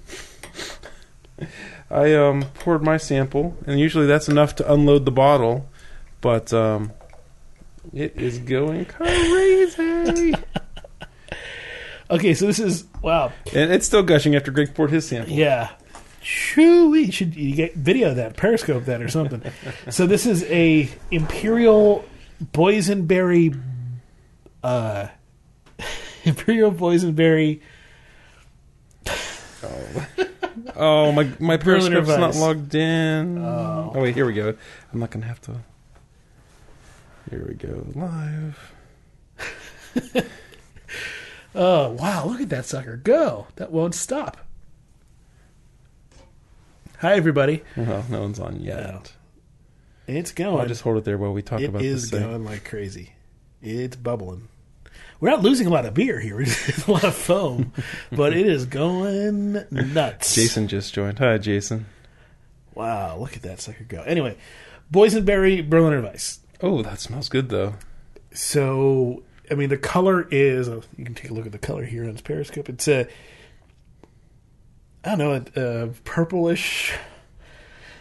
[1.90, 5.68] I um poured my sample, and usually that's enough to unload the bottle,
[6.22, 6.92] but um,
[7.94, 10.36] it is going crazy,
[12.12, 13.32] Okay, so this is wow.
[13.54, 15.32] and it's still gushing after Greg poured his sample.
[15.32, 15.70] Yeah.
[16.56, 19.42] You should you get video of that, periscope that or something.
[19.90, 22.04] so this is a Imperial
[22.44, 23.62] Boysenberry
[24.64, 25.08] uh
[26.24, 27.62] Imperial Boysenberry
[30.76, 33.38] Oh my my Berliner periscope's not logged in.
[33.38, 33.92] Oh.
[33.96, 34.56] oh wait, here we go.
[34.94, 35.60] I'm not gonna have to.
[37.30, 38.74] Here we go, live.
[41.56, 43.48] Oh wow, look at that sucker go.
[43.56, 44.38] That won't stop.
[47.00, 47.64] Hi everybody.
[47.76, 48.84] Well, no one's on yet.
[48.88, 49.02] No.
[50.06, 50.60] It's going.
[50.62, 52.30] I'll just hold it there while we talk It about is this thing.
[52.30, 53.14] going like crazy.
[53.64, 54.48] It's bubbling.
[55.20, 56.36] We're not losing a lot of beer here.
[56.38, 56.44] We're
[56.88, 57.74] a lot of foam,
[58.12, 60.36] but it is going nuts.
[60.36, 61.18] Jason just joined.
[61.18, 61.88] Hi, Jason.
[62.76, 64.04] Wow, look at that sucker go.
[64.04, 64.38] Anyway,
[64.94, 66.42] boysenberry Berliner Weiss.
[66.62, 67.76] Oh, that smells good though.
[68.34, 70.68] So, I mean, the color is.
[70.70, 72.70] oh, you can take a look at the color here on this Periscope.
[72.70, 73.08] It's a.
[75.04, 76.94] I don't know, a, a purplish.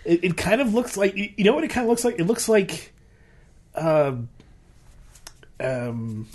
[0.04, 2.18] It, it kind of looks like you know what it kind of looks like.
[2.18, 2.92] It looks like,
[3.76, 4.28] um,
[5.60, 6.26] um,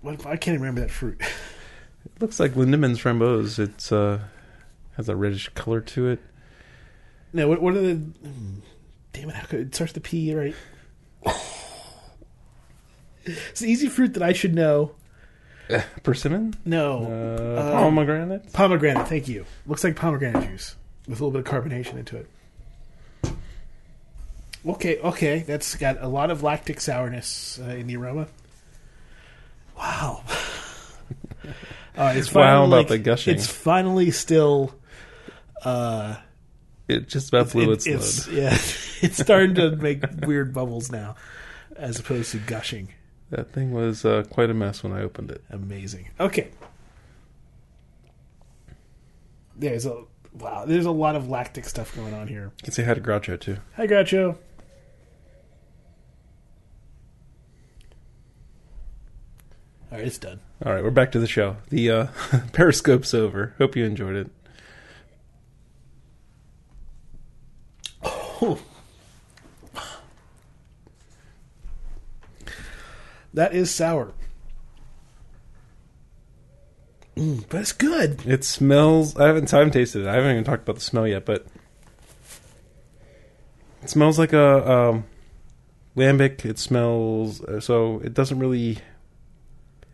[0.00, 1.20] what I can't even remember that fruit.
[1.20, 3.58] It looks like Lindemans Framboise.
[3.58, 4.20] It's uh
[4.96, 6.20] has a reddish color to it.
[7.32, 7.94] no, what, what are the?
[7.94, 8.54] hmm,
[9.12, 9.34] Damn it!
[9.34, 10.54] How could it starts with the P right?
[13.24, 14.92] it's the easy fruit that I should know.
[16.02, 16.54] Persimmon?
[16.64, 18.52] No, Uh, Uh, pomegranate?
[18.52, 19.44] Pomegranate, thank you.
[19.66, 20.76] Looks like pomegranate juice.
[21.08, 22.28] with a little bit of carbonation into it.
[24.64, 28.28] Okay, okay, that's got a lot of lactic sourness uh, in the aroma.
[29.76, 30.22] Wow.
[31.96, 33.34] uh, it's Wow finally, about like, the gushing.
[33.34, 34.72] It's finally still.
[35.64, 36.16] Uh,
[36.86, 38.36] It just about blew it- its, it's load.
[38.36, 38.50] yeah,
[39.00, 41.16] it's starting to make weird bubbles now,
[41.74, 42.88] as opposed to gushing.
[43.32, 45.42] That thing was uh, quite a mess when I opened it.
[45.48, 46.10] Amazing.
[46.20, 46.50] Okay.
[49.56, 50.66] There's a wow.
[50.66, 52.52] There's a lot of lactic stuff going on here.
[52.58, 53.56] You can say hi to Groucho too.
[53.76, 54.36] Hi, Groucho.
[59.90, 60.40] All right, it's done.
[60.64, 61.56] All right, we're back to the show.
[61.70, 62.06] The uh,
[62.52, 63.54] Periscope's over.
[63.56, 64.30] Hope you enjoyed it.
[68.04, 68.58] Oh.
[73.34, 74.12] That is sour.
[77.16, 78.22] Mm, but it's good.
[78.26, 79.16] It smells.
[79.16, 80.08] I haven't time tasted it.
[80.08, 81.46] I haven't even talked about the smell yet, but
[83.82, 85.04] it smells like a um,
[85.96, 86.44] lambic.
[86.44, 88.00] It smells uh, so.
[88.02, 88.78] It doesn't really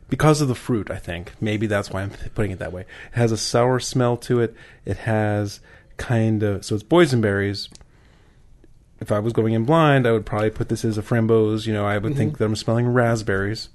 [0.08, 0.90] because of the fruit.
[0.90, 2.82] I think maybe that's why I'm putting it that way.
[2.82, 4.54] It has a sour smell to it.
[4.84, 5.60] It has
[5.96, 7.68] kind of so it's boysenberries.
[9.00, 11.66] If I was going in blind, I would probably put this as a framboise.
[11.66, 13.68] You know, I would think that I'm smelling raspberries.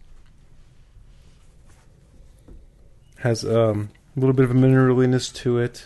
[3.19, 5.85] Has um, a little bit of a mineraliness to it.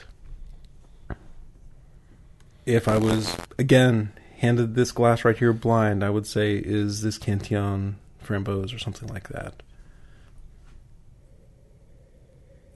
[2.66, 7.18] If I was again handed this glass right here blind, I would say is this
[7.18, 9.62] Cantillon framboise or something like that.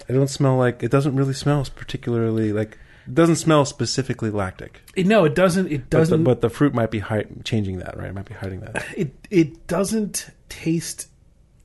[0.07, 4.81] I don't smell like it doesn't really smell particularly like it doesn't smell specifically lactic.
[4.95, 5.67] It- no, it doesn't.
[5.71, 6.23] It But the, doesn't.
[6.23, 8.09] but the fruit might be hi- changing that, right?
[8.09, 8.85] It might be hiding that.
[8.95, 11.07] it it doesn't taste.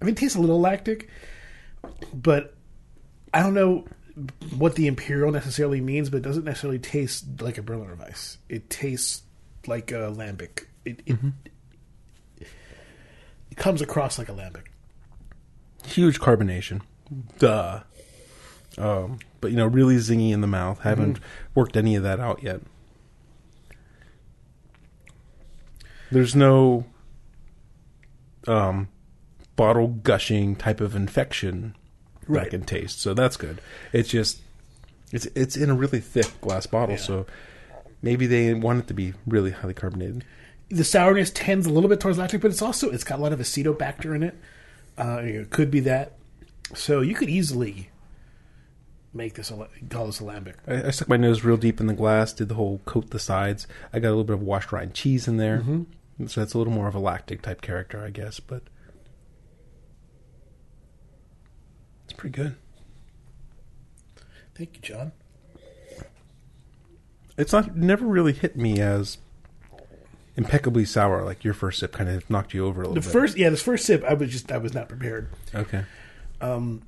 [0.00, 1.08] I mean, it tastes a little lactic,
[2.14, 2.54] but
[3.34, 3.84] I don't know
[4.56, 6.10] what the imperial necessarily means.
[6.10, 8.38] But it doesn't necessarily taste like a Berliner Weiss.
[8.48, 9.22] It tastes
[9.66, 10.64] like a lambic.
[10.84, 11.18] It it,
[13.50, 14.64] it comes across like a lambic.
[15.84, 16.82] Huge carbonation.
[17.38, 17.80] Duh.
[18.78, 20.80] Um, but you know, really zingy in the mouth.
[20.80, 21.18] Haven't
[21.54, 22.60] worked any of that out yet.
[26.10, 26.84] There's no
[28.46, 28.88] um,
[29.56, 31.74] bottle gushing type of infection
[32.28, 33.60] that I can taste, so that's good.
[33.92, 34.40] It's just
[35.12, 37.00] it's it's in a really thick glass bottle, Yeah.
[37.00, 37.26] so
[38.02, 40.24] maybe they want it to be really highly carbonated.
[40.68, 43.32] The sourness tends a little bit towards lactic, but it's also it's got a lot
[43.32, 44.36] of acetobacter in it.
[44.98, 46.12] Uh, it could be that.
[46.74, 47.90] So you could easily
[49.16, 50.54] make this a call this a lambic.
[50.66, 53.18] I, I stuck my nose real deep in the glass, did the whole coat the
[53.18, 53.66] sides.
[53.92, 56.26] I got a little bit of washed rind cheese in there, mm-hmm.
[56.26, 58.40] so that's a little more of a lactic type character, I guess.
[58.40, 58.62] But
[62.04, 62.56] it's pretty good.
[64.54, 65.12] Thank you, John.
[67.36, 69.18] It's not never really hit me as
[70.36, 73.12] impeccably sour like your first sip kind of knocked you over a little The bit.
[73.12, 75.28] first, yeah, this first sip, I was just I was not prepared.
[75.54, 75.84] okay.
[76.40, 76.82] Um,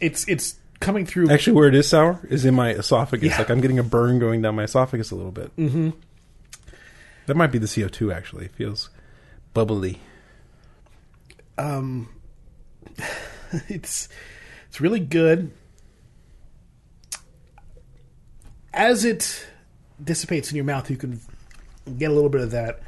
[0.00, 1.30] it's it's coming through.
[1.30, 3.30] Actually, where it is sour is in my esophagus.
[3.30, 3.38] Yeah.
[3.38, 5.54] Like I'm getting a burn going down my esophagus a little bit.
[5.56, 5.90] Mm-hmm.
[7.26, 8.14] That might be the CO2.
[8.14, 8.90] Actually, it feels
[9.54, 10.00] bubbly.
[11.56, 12.08] Um,
[13.68, 14.08] it's
[14.68, 15.50] it's really good.
[18.72, 19.46] As it
[20.02, 21.20] dissipates in your mouth, you can
[21.98, 22.80] get a little bit of that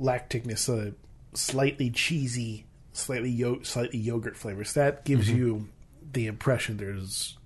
[0.00, 0.92] lacticness, uh,
[1.34, 4.74] slightly cheesy, slightly yo- slightly yogurt flavors.
[4.74, 5.68] That gives you
[6.12, 7.36] the impression there's,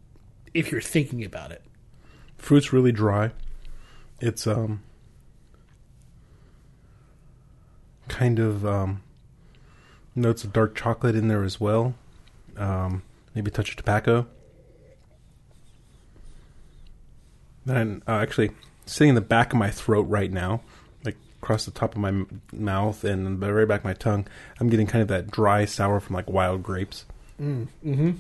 [0.55, 1.63] if you're thinking about it,
[2.39, 3.33] fruit's really dry.
[4.21, 4.83] It's um
[8.09, 9.03] kind of um
[10.15, 11.95] notes of dark chocolate in there as well.
[12.57, 13.03] Um
[13.35, 14.27] maybe a touch of tobacco.
[17.65, 18.53] Then uh, actually
[18.87, 20.61] sitting in the back of my throat right now,
[21.05, 24.27] like across the top of my m- mouth and the very back of my tongue,
[24.61, 27.05] I'm getting kind of that dry sour from like wild grapes.
[27.41, 28.13] mm-hmm.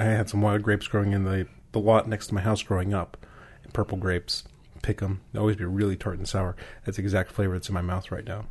[0.00, 2.94] I had some wild grapes growing in the, the lot next to my house growing
[2.94, 3.16] up.
[3.62, 4.44] And purple grapes.
[4.82, 5.20] Pick them.
[5.32, 6.56] They always be really tart and sour.
[6.84, 8.46] That's the exact flavor that's in my mouth right now.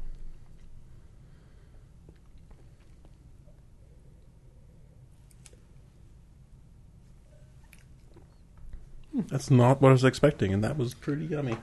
[9.12, 11.58] Hmm, That's not what I was expecting, and that was pretty yummy.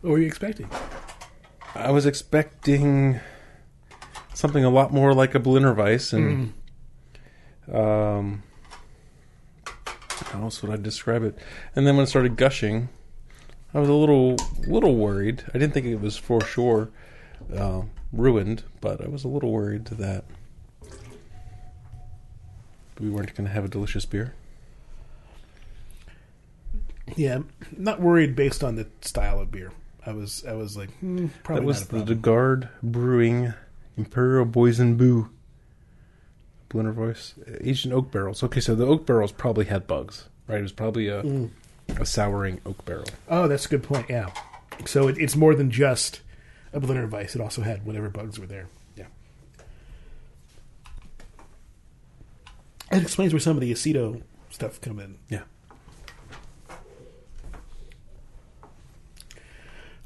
[0.00, 0.68] what were you expecting?
[1.74, 3.20] I was expecting
[4.34, 6.54] something a lot more like a Berliner Weiss, and
[7.72, 8.42] um,
[10.24, 11.38] how else would I describe it?
[11.74, 12.88] And then when it started gushing,
[13.74, 15.44] I was a little little worried.
[15.48, 16.90] I didn't think it was for sure
[17.54, 20.24] uh, ruined, but I was a little worried that
[22.98, 24.34] we weren't going to have a delicious beer.
[27.14, 27.40] Yeah,
[27.76, 29.72] not worried based on the style of beer.
[30.04, 32.04] I was I was like hmm, probably that was the.
[32.04, 33.54] De Garde Brewing
[33.96, 34.44] Imperial
[36.68, 37.34] Berliner Weiss.
[37.60, 38.42] Aged in oak barrels.
[38.42, 40.58] Okay, so the oak barrels probably had bugs, right?
[40.58, 41.50] It was probably a, Mm.
[42.00, 43.06] a souring oak barrel.
[43.28, 44.06] Oh, that's a good point.
[44.08, 44.30] Yeah,
[44.84, 46.20] so it, it's more than just
[46.72, 47.34] a Berliner Weiss.
[47.34, 48.66] It also had whatever bugs were there.
[48.96, 49.06] Yeah.
[52.92, 55.18] It explains where some of the aceto stuff come in.
[55.28, 55.42] Yeah.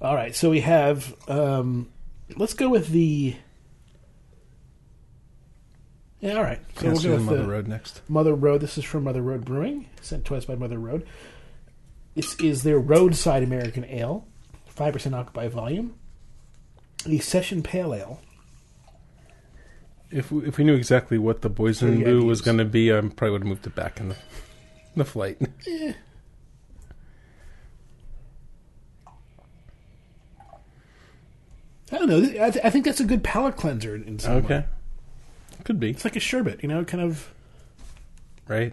[0.00, 1.14] All right, so we have.
[1.28, 1.88] Um,
[2.36, 3.36] let's go with the.
[6.20, 6.60] Yeah, all right.
[6.76, 8.02] So we'll go with Mother the Road next.
[8.08, 8.60] Mother Road.
[8.60, 11.06] This is from Mother Road Brewing, sent to us by Mother Road.
[12.14, 14.26] This is their roadside American ale,
[14.66, 15.94] five percent alcohol by volume.
[17.06, 18.20] The Session Pale Ale.
[20.10, 22.92] If we, if we knew exactly what the Boysen Pretty Boo was going to be,
[22.92, 24.16] I probably would have moved it back in the,
[24.96, 25.38] the flight.
[31.92, 32.18] I don't know.
[32.44, 34.64] I, th- I think that's a good palate cleanser in some way.
[35.64, 37.32] Could be, It's like a sherbet, you know, kind of.
[38.48, 38.72] right?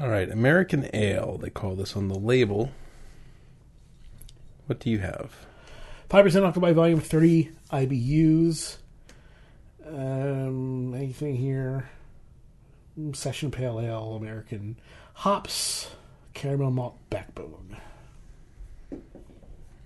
[0.00, 2.72] All right, American Ale, they call this on the label.
[4.66, 5.36] What do you have?
[6.08, 8.78] Five percent alcohol by volume, thirty IBUs.
[9.86, 11.88] Um, anything here?
[13.12, 14.76] Session Pale Ale, American
[15.14, 15.90] hops,
[16.32, 17.76] caramel malt backbone.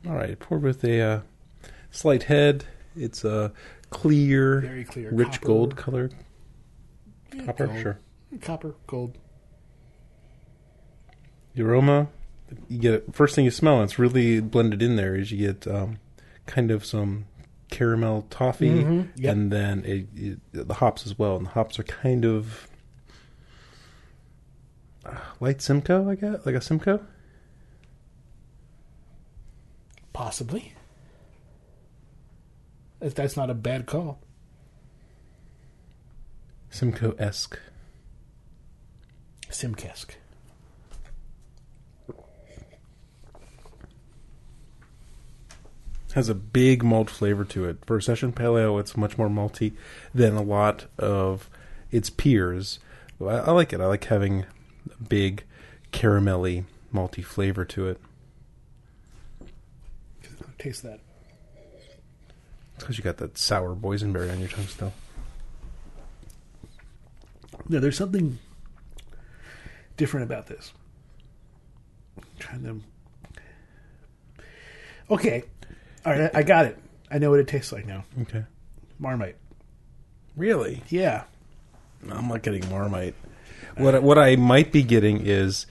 [0.07, 1.21] All right, poured with a uh,
[1.91, 2.64] slight head.
[2.97, 3.53] It's a
[3.90, 5.46] clear, Very clear, rich copper.
[5.46, 6.11] gold color.
[7.35, 7.81] Yeah, Copper, gold.
[7.81, 7.98] sure.
[8.40, 9.18] Copper, gold.
[11.55, 12.09] The aroma,
[12.68, 13.77] you get first thing you smell.
[13.81, 15.16] and It's really blended in there.
[15.16, 15.98] Is you get um,
[16.46, 17.27] kind of some
[17.70, 19.33] caramel toffee, Mhm, yep.
[19.35, 21.37] and then it, it, the hops as well.
[21.37, 22.68] And the hops are kind of
[25.05, 27.05] uh, light Simcoe, I guess, like a Simcoe.
[30.12, 30.74] Possibly.
[33.01, 34.21] If that's not a bad call.
[36.71, 37.59] Simcoe esque.
[39.51, 40.11] Simkesk.
[46.15, 47.77] has a big malt flavor to it.
[47.85, 49.75] For a session pale ale, it's much more malty
[50.13, 51.49] than a lot of
[51.93, 52.81] its peers.
[53.21, 53.81] I, I like it.
[53.81, 54.45] I like having
[54.91, 55.45] a big
[55.93, 58.01] caramelly malty flavor to it
[60.59, 60.99] Taste that.
[62.79, 64.93] Because you got that sour boysenberry on your tongue still.
[67.69, 68.38] No, there's something
[69.97, 70.73] different about this.
[72.17, 72.81] I'm trying to.
[75.11, 75.43] Okay.
[76.07, 76.79] All right, I got it.
[77.11, 78.05] I know what it tastes like now.
[78.23, 78.45] Okay.
[78.99, 79.37] Marmite.
[80.37, 80.83] Really?
[80.88, 81.25] Yeah.
[82.11, 83.14] I'm not getting Marmite.
[83.77, 85.67] What I- what I might be getting is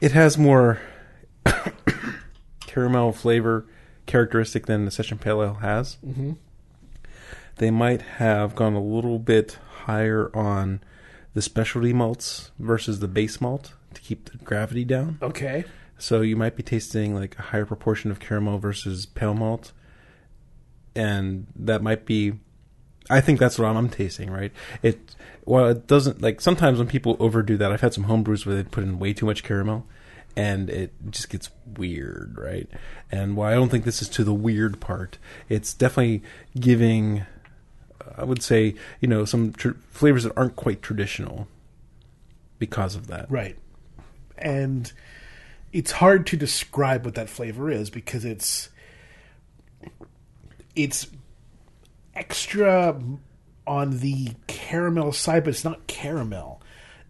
[0.00, 0.80] it has more
[2.60, 3.66] caramel flavor
[4.06, 5.98] characteristic than the session pale ale has.
[6.06, 6.32] Mm-hmm.
[7.56, 10.80] They might have gone a little bit higher on
[11.34, 15.18] the specialty malts versus the base malt to keep the gravity down.
[15.22, 15.64] Okay.
[15.98, 19.72] So you might be tasting like a higher proportion of caramel versus pale malt,
[20.94, 22.34] and that might be.
[23.08, 24.52] I think that's what I'm, I'm tasting, right?
[24.82, 25.14] It
[25.44, 27.72] well, it doesn't like sometimes when people overdo that.
[27.72, 29.86] I've had some homebrews where they put in way too much caramel,
[30.36, 32.68] and it just gets weird, right?
[33.10, 35.18] And while I don't think this is to the weird part,
[35.48, 36.22] it's definitely
[36.58, 37.24] giving.
[38.16, 41.48] I would say you know some tr- flavors that aren't quite traditional
[42.58, 43.30] because of that.
[43.30, 43.56] Right.
[44.38, 44.92] And
[45.72, 48.68] it's hard to describe what that flavor is because it's
[50.74, 51.06] it's
[52.14, 53.00] extra
[53.66, 56.55] on the caramel side, but it's not caramel.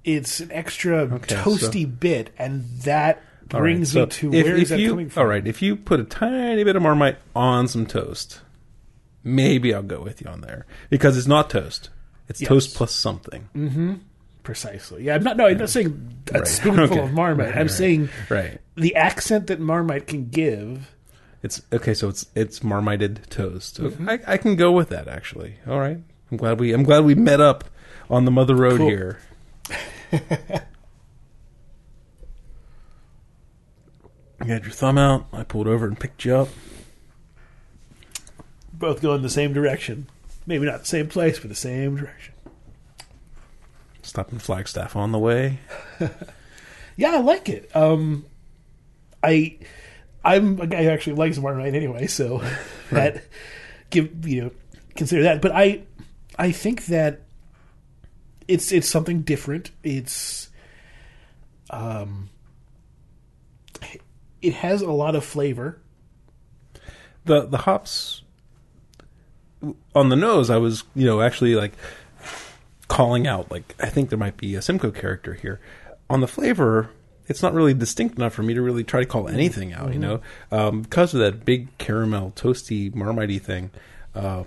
[0.06, 3.16] It's an extra Okay, toasty bit, and that
[3.52, 5.20] All right, brings so me to if- where is if that you, coming from?
[5.20, 8.40] All right, if you put a tiny bit of Marmite on some toast,
[9.24, 11.90] maybe I'll go with you on there because it's not toast;
[12.28, 12.48] it's Yes.
[12.48, 14.00] toast plus something.
[14.42, 15.02] Precisely.
[15.02, 15.36] Yeah, I'm not.
[15.36, 16.46] No, I'm not saying a Right.
[16.46, 16.98] spoonful Okay.
[17.00, 17.46] of Marmite.
[17.48, 18.60] Right, I'm saying Right?
[18.76, 20.92] the accent that Marmite can give.
[21.42, 21.94] It's okay.
[21.94, 23.80] So it's it's marmited toast.
[23.82, 24.08] Mm-hmm.
[24.08, 25.56] I, I can go with that actually.
[25.66, 25.98] All right,
[26.30, 27.64] I'm glad we I'm glad we met up
[28.08, 28.88] on the Mother Road Cool.
[28.88, 29.18] here.
[34.45, 35.26] You had your thumb out.
[35.32, 36.49] I pulled over and picked you up.
[38.72, 40.07] Both go in the same direction.
[40.47, 42.34] Maybe not the same place, but the same direction.
[44.03, 45.59] Stopped in Flagstaff on the way.
[46.97, 47.70] Yeah, I like it.
[47.76, 48.24] Um,
[49.22, 49.59] I
[50.24, 52.43] I'm a guy who actually likes Marmite anyway, so
[52.90, 53.22] that
[53.90, 54.51] give you know
[54.95, 55.43] consider that.
[55.43, 55.82] But I
[56.38, 57.26] I think that
[58.49, 59.70] it's it's something different.
[59.82, 60.49] It's
[61.70, 62.28] um
[64.42, 65.80] it has a lot of flavor.
[67.24, 68.22] the the hops
[69.94, 71.72] on the nose i was you know actually like
[72.88, 75.59] calling out like i think there might be a simcoe character here
[76.09, 76.90] on the flavor
[77.26, 79.99] it's not really distinct enough for me to really try to call anything out you
[79.99, 80.20] know
[80.53, 83.70] um, because of that big caramel toasty marmite thing
[84.14, 84.44] uh,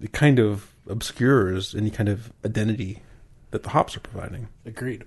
[0.00, 3.02] it kind of obscures any kind of identity
[3.50, 5.04] that the hops are providing Agreed.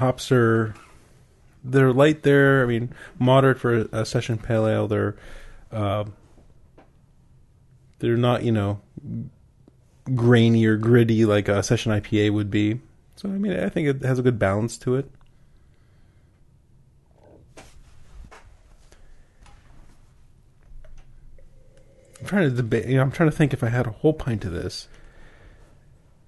[0.00, 0.74] hops are
[1.62, 2.62] they're light there.
[2.62, 4.88] I mean, moderate for a, session pale ale.
[4.88, 5.14] They're
[5.70, 6.04] uh,
[8.00, 8.80] they're not you know
[10.14, 12.80] grainy or gritty like a session IPA would be.
[13.16, 15.08] So I mean, I think it has a good balance to it.
[22.20, 22.86] I'm trying to debate.
[22.86, 24.88] You know, I'm trying to think if I had a whole pint of this,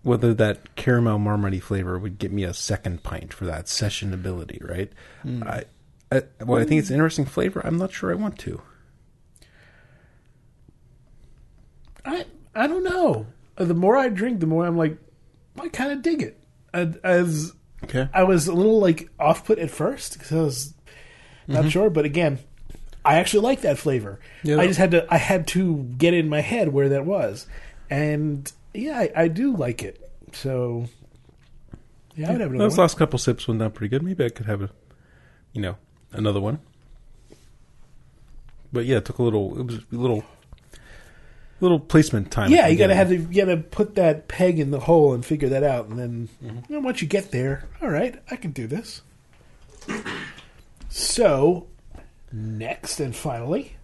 [0.03, 4.61] whether that caramel marmite flavor would get me a second pint for that session ability.
[4.63, 4.91] Right?
[5.25, 5.65] I,
[6.11, 7.61] I, well, I think it's an interesting flavor.
[7.65, 8.61] I'm not sure I want to.
[12.05, 12.25] I
[12.55, 13.27] I don't know.
[13.57, 14.97] Uh, The more I drink, the more I'm like,
[15.61, 16.39] I kind of dig it.
[16.73, 17.53] And As
[17.85, 18.09] Okay.
[18.15, 20.75] I was a little like off put at first because I was
[21.49, 22.39] not sure, but again,
[23.05, 24.21] I actually like that flavor.
[24.43, 24.61] Yeah.
[24.61, 27.47] I just had to I had to get in my head where that was,
[27.91, 30.11] and yeah, I, I do like it.
[30.33, 30.87] So
[32.15, 32.85] yeah, I would have another Those one.
[32.85, 34.03] last couple sips went down pretty good.
[34.03, 34.71] Maybe I could have a,
[35.53, 35.77] you know,
[36.13, 36.61] another one.
[38.73, 39.59] But yeah, it took a little.
[39.59, 40.25] It was a little,
[41.61, 42.51] little placement time.
[42.51, 45.49] Yeah, you gotta have to you gotta put that peg in the hole and figure
[45.51, 46.73] that out, and then mm-hmm.
[46.73, 49.03] you know, once you get there, all right, I can do this.
[50.89, 51.67] So,
[52.33, 53.77] next and finally,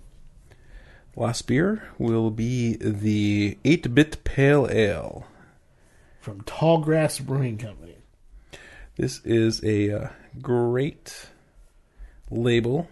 [1.16, 5.26] Last beer will be the eight bit pale ale.
[6.20, 7.96] from Tallgrass Brewing Company.
[8.96, 10.08] This is a uh,
[10.40, 11.28] great
[12.30, 12.88] label,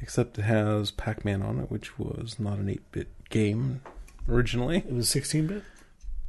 [0.00, 3.82] except it has Pac Man on it, which was not an eight bit game
[4.28, 4.78] originally.
[4.78, 5.62] It was 16 bit.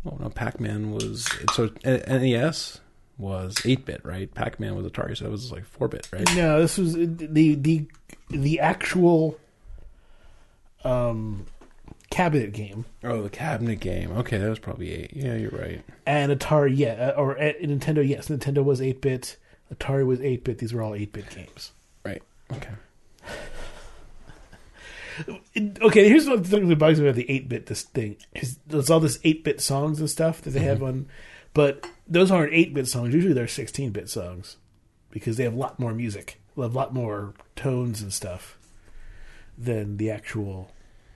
[0.06, 2.82] Oh no, Pac Man was so NES
[3.18, 4.32] was eight bit, right?
[4.32, 6.36] Pac Man was Atari, so it was like four bit, right?
[6.36, 7.88] No, this was the the
[8.30, 9.38] the actual
[10.84, 11.46] um,
[12.10, 12.86] cabinet game.
[13.04, 14.12] Oh, the cabinet game.
[14.18, 15.12] Okay, that was probably eight.
[15.14, 15.84] Yeah, you're right.
[16.06, 19.38] And Atari, yeah, uh, or uh, Nintendo, yes, Nintendo was 8 bit.
[19.74, 20.58] Atari was 8 bit.
[20.60, 21.72] These were all 8 bit games.
[22.04, 22.24] Right.
[22.52, 22.70] Okay.
[25.54, 28.18] It- okay, here's what the thing that bugs me about the 8 bit this thing.
[28.34, 31.08] Is there's all this 8 bit songs and stuff that they have on,
[31.54, 33.14] but those aren't 8 bit songs.
[33.14, 34.58] Usually they're 16 bit songs
[35.12, 38.58] because they have a lot more music, a lot more tones and stuff
[39.58, 40.72] than the actual.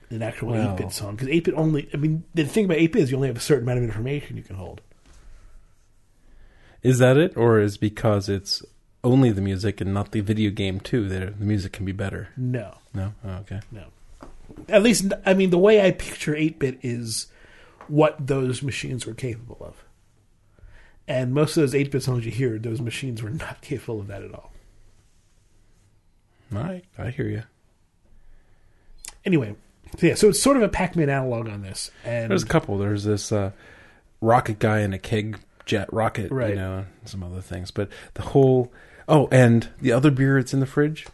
[0.09, 1.15] An actual Well- 8 bit song.
[1.15, 3.37] Because 8 bit only, I mean, the thing about 8 bit is you only have
[3.37, 4.81] a certain amount of information you can hold.
[6.83, 8.61] Is that it, or is because it's
[9.03, 12.29] only the music and not the video game too that the music can be better?
[12.37, 12.75] No.
[12.93, 13.13] No.
[13.25, 13.61] Oh, okay.
[13.71, 13.85] No.
[14.69, 17.27] At least, I mean, the way I picture 8 bit is
[17.87, 19.83] what those machines were capable of.
[21.07, 24.07] And most of those 8 bit songs you hear, those machines were not capable of
[24.07, 24.52] that at all.
[26.55, 26.83] Right.
[26.97, 27.43] I hear you.
[29.25, 29.55] Anyway,
[29.97, 31.91] so yeah, so it's sort of a Pac Man analog on this.
[32.03, 32.77] And There's a couple.
[32.77, 33.51] There's this uh,
[34.21, 36.49] rocket guy in a keg jet rocket, Right.
[36.49, 37.71] you know, and some other things.
[37.71, 38.71] But the whole
[39.07, 41.07] oh, and the other beer that's in the fridge.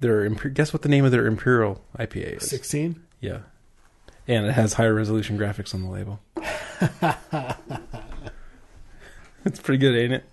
[0.00, 2.48] Their guess what the name of their imperial IPA is?
[2.50, 3.00] 16?
[3.20, 3.38] Yeah,
[4.28, 6.20] and it has higher resolution graphics on the label.
[9.44, 10.24] it's pretty good, ain't it?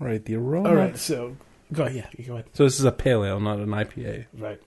[0.00, 0.68] Right, the aroma.
[0.68, 1.36] All right, so
[1.72, 2.08] go ahead.
[2.16, 2.46] Yeah, go ahead.
[2.52, 4.26] So this is a pale ale, not an IPA.
[4.36, 4.60] Right.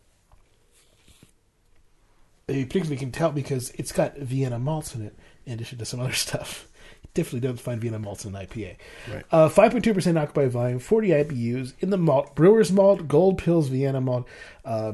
[2.48, 5.16] You particularly can tell because it's got Vienna malts in it,
[5.46, 6.68] in addition to some other stuff.
[7.04, 8.76] You definitely don't find Vienna malts in an IPA.
[9.12, 9.24] Right.
[9.32, 14.02] Uh, 5.2% alcohol by volume, 40 IBUs in the malt, Brewer's malt, Gold Pils Vienna
[14.02, 14.28] malt,
[14.66, 14.94] uh,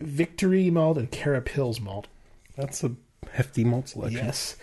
[0.00, 2.08] Victory malt, and CaraPils malt.
[2.56, 2.92] That's a
[3.32, 4.26] hefty malt selection.
[4.26, 4.56] Yes.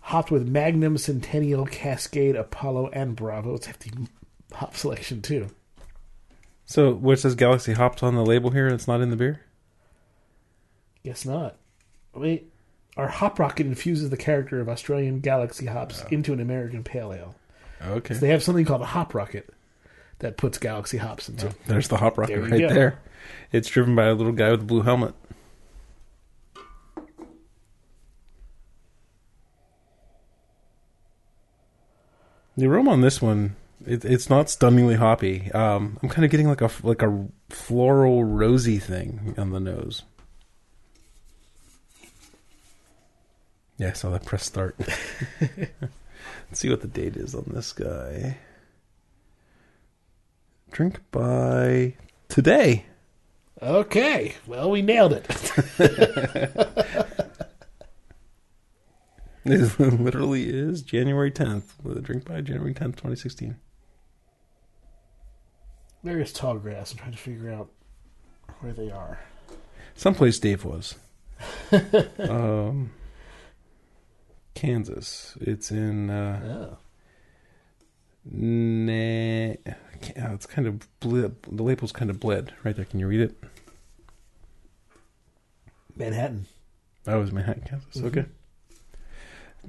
[0.00, 3.54] Hopped with Magnum, Centennial, Cascade, Apollo, and Bravo.
[3.54, 3.90] It's a hefty
[4.54, 5.48] hop selection, too.
[6.66, 8.66] So, what says Galaxy hops on the label here?
[8.68, 9.40] It's not in the beer.
[11.04, 11.56] Guess not.
[12.14, 12.50] Wait.
[12.96, 17.34] Our hop rocket infuses the character of Australian Galaxy hops into an American pale ale.
[17.82, 18.14] Okay.
[18.14, 19.50] They have something called a hop rocket
[20.20, 21.48] that puts Galaxy hops into.
[21.48, 21.54] it.
[21.66, 22.68] There's the hop rocket There right go.
[22.72, 22.98] there.
[23.52, 25.14] It's driven by a little guy with a blue helmet.
[32.56, 33.56] The aroma on this one
[33.86, 35.50] It, it's not stunningly hoppy.
[35.52, 40.02] Um, I'm kind of getting like a like a floral rosy thing on the nose.
[43.76, 44.76] Yeah, I saw that press start.
[45.40, 48.38] Let's see what the date is on this guy.
[50.70, 51.94] Drink by
[52.28, 52.86] today.
[53.60, 55.26] Okay, well, we nailed it.
[59.46, 61.64] It literally is January 10th.
[61.82, 63.56] With a drink by January 10th, 2016.
[66.04, 66.92] There's Tallgrass.
[66.92, 67.70] I'm trying to figure out
[68.60, 69.18] where they are.
[69.96, 70.94] Someplace Dave was.
[72.18, 72.90] um,
[74.54, 75.36] Kansas.
[75.40, 76.10] It's in.
[76.10, 76.78] Uh, Oh.
[78.30, 79.54] nah,
[80.32, 81.36] it's kind of bled.
[81.50, 82.84] The label's kind of bled right there.
[82.84, 83.36] Can you read it?
[85.96, 86.46] Manhattan.
[87.04, 87.96] That was Manhattan, Kansas.
[88.02, 88.06] Mhm.
[88.06, 88.24] Okay.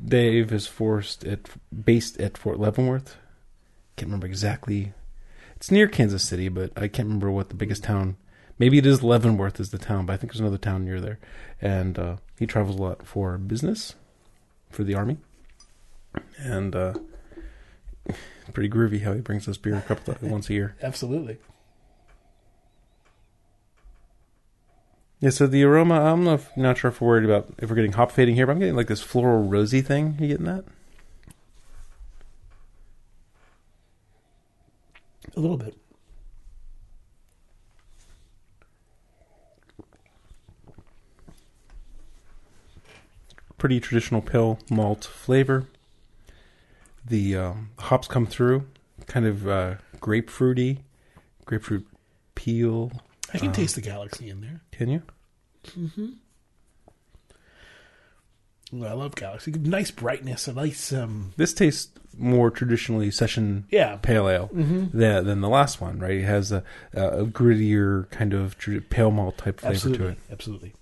[0.04, 1.50] Dave is forced at
[1.86, 3.18] based at Fort Leavenworth.
[3.96, 4.94] Can't remember exactly.
[5.56, 8.18] It's near Kansas City, but I can't remember what the biggest town.
[8.60, 11.20] Maybe it is Leavenworth is the town, but I think there's another town near there.
[11.62, 13.96] And uh, he travels a lot for business,
[14.70, 15.18] for the army,
[16.38, 16.94] and uh,
[18.54, 20.76] pretty groovy how he brings us beer a couple times once a year.
[20.82, 21.38] Absolutely.
[25.20, 27.94] Yeah, so the aroma, I'm not, not sure if we're worried about if we're getting
[27.94, 30.18] hop fading here, but I'm getting like this floral rosy thing.
[30.20, 30.66] You getting that?
[35.36, 35.76] A little bit.
[43.58, 45.66] Pretty traditional pale malt flavor.
[47.06, 48.66] The um, hops come through,
[49.08, 50.80] kind of uh, grapefruity,
[51.46, 51.88] grapefruit
[52.36, 52.92] peel.
[53.34, 54.62] I can Uh, taste the galaxy in there.
[54.72, 55.04] Can you?
[58.74, 59.52] Well, I love galaxy.
[59.52, 60.48] Nice brightness.
[60.48, 60.92] A nice.
[60.92, 63.98] um This tastes more traditionally session Yeah.
[63.98, 64.98] pale ale Mm-hmm.
[64.98, 66.12] than, than the last one, right?
[66.18, 66.64] It has a,
[66.94, 70.06] a grittier kind of tr- pale malt type flavor Absolutely.
[70.06, 70.18] to it.
[70.32, 70.74] Absolutely.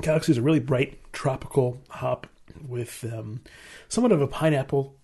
[0.00, 2.26] Galaxy is a really bright tropical hop
[2.66, 3.40] with um,
[3.88, 4.96] somewhat of a pineapple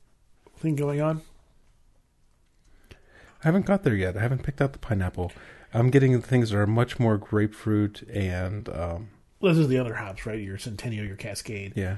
[0.56, 1.22] thing going on.
[2.90, 4.16] I haven't got there yet.
[4.16, 5.30] I haven't picked out the pineapple.
[5.74, 9.08] I'm getting things that are much more grapefruit and um,
[9.40, 10.40] Well, this is the other hops, right?
[10.40, 11.72] Your Centennial, your Cascade.
[11.76, 11.96] yeah.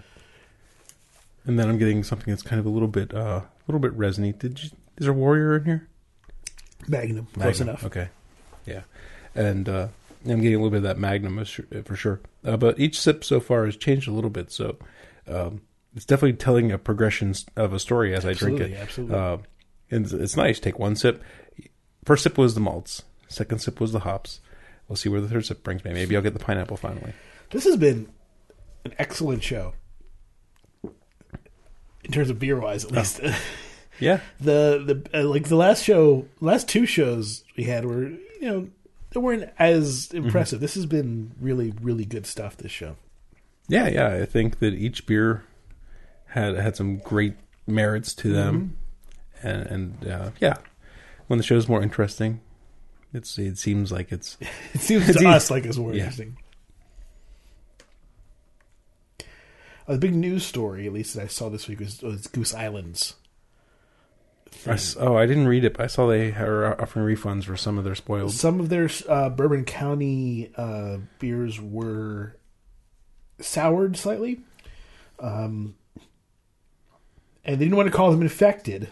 [1.47, 3.93] And then I'm getting something that's kind of a little bit uh, a little bit
[3.95, 4.33] resiny.
[4.33, 5.89] Did you, is there warrior in here?
[6.87, 7.85] Magnum, close enough.
[7.85, 8.09] Okay.
[8.66, 8.83] Yeah.
[9.35, 9.89] And uh,
[10.27, 11.43] I'm getting a little bit of that Magnum
[11.85, 12.21] for sure.
[12.45, 14.53] Uh, but each sip so far has changed a little bit.
[14.53, 14.77] So
[15.27, 15.62] um,
[15.97, 18.75] it's definitely telling a progression of a story as I drink it.
[18.75, 19.16] absolutely.
[19.16, 19.39] Uh,
[19.91, 20.61] and it's- it's nice.
[20.61, 21.23] Take one sip.
[22.05, 23.03] First sip was the malts.
[23.31, 24.41] Second sip was the hops.
[24.89, 25.93] We'll see where the third sip brings me.
[25.93, 27.12] Maybe I'll get the pineapple finally.
[27.51, 28.09] This has been
[28.85, 29.74] an excellent show.
[30.83, 33.20] In terms of beer wise, at least.
[34.01, 34.20] Yeah.
[34.41, 38.68] the the uh, like the last show, last two shows we had were you know
[39.11, 40.61] they weren't as impressive.
[40.61, 42.57] This has been really really good stuff.
[42.57, 42.97] This show.
[43.68, 44.09] Yeah, yeah.
[44.09, 45.45] I think that each beer
[46.28, 47.35] had had some great
[47.66, 48.78] merits to them,
[49.43, 50.57] and and uh, yeah,
[51.26, 52.41] when the show's more interesting,
[53.12, 54.36] it's it seems like it's
[54.74, 56.00] It seems to us like it's more Yeah.
[56.04, 56.36] interesting.
[59.88, 62.54] Uh, the big news story, at least that I saw this week, was, was Goose
[62.54, 63.14] Islands.
[64.66, 67.78] I oh I didn't read it, but I saw they are offering refunds for some
[67.78, 68.32] of their spoiled.
[68.32, 72.36] Some of their uh, Bourbon County uh, beers were
[73.40, 74.40] soured slightly,
[75.20, 75.76] um,
[77.44, 78.88] and they didn't want to call them infected,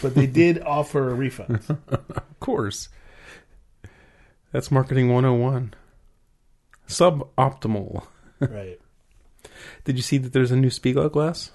[0.00, 1.60] but they did offer a refund.
[1.68, 2.88] Of course,
[4.52, 5.74] that's marketing 101.
[6.88, 8.06] Suboptimal.
[8.40, 8.78] right.
[9.84, 11.50] Did you see that there's a new Spiegel glass?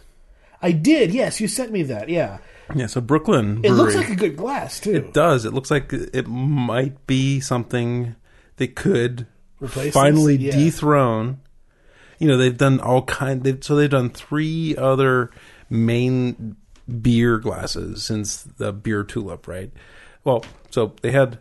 [0.62, 1.14] I did.
[1.14, 2.10] Yes, you sent me that.
[2.10, 2.39] Yeah,
[2.76, 3.62] Yeah, so Brooklyn.
[3.64, 4.95] it looks like a good glass too.
[4.95, 5.45] It does.
[5.45, 8.16] It looks like it might be something
[8.56, 9.28] that could
[9.60, 10.36] Replace finally?
[10.38, 10.52] Yeah.
[10.56, 11.41] dethrone.
[12.18, 13.43] You know, they've done all kind.
[13.43, 15.30] They've, so they've done three other
[15.70, 16.56] main
[17.02, 19.72] beer glasses since the beer tulip, right?
[20.24, 21.38] Well, so they had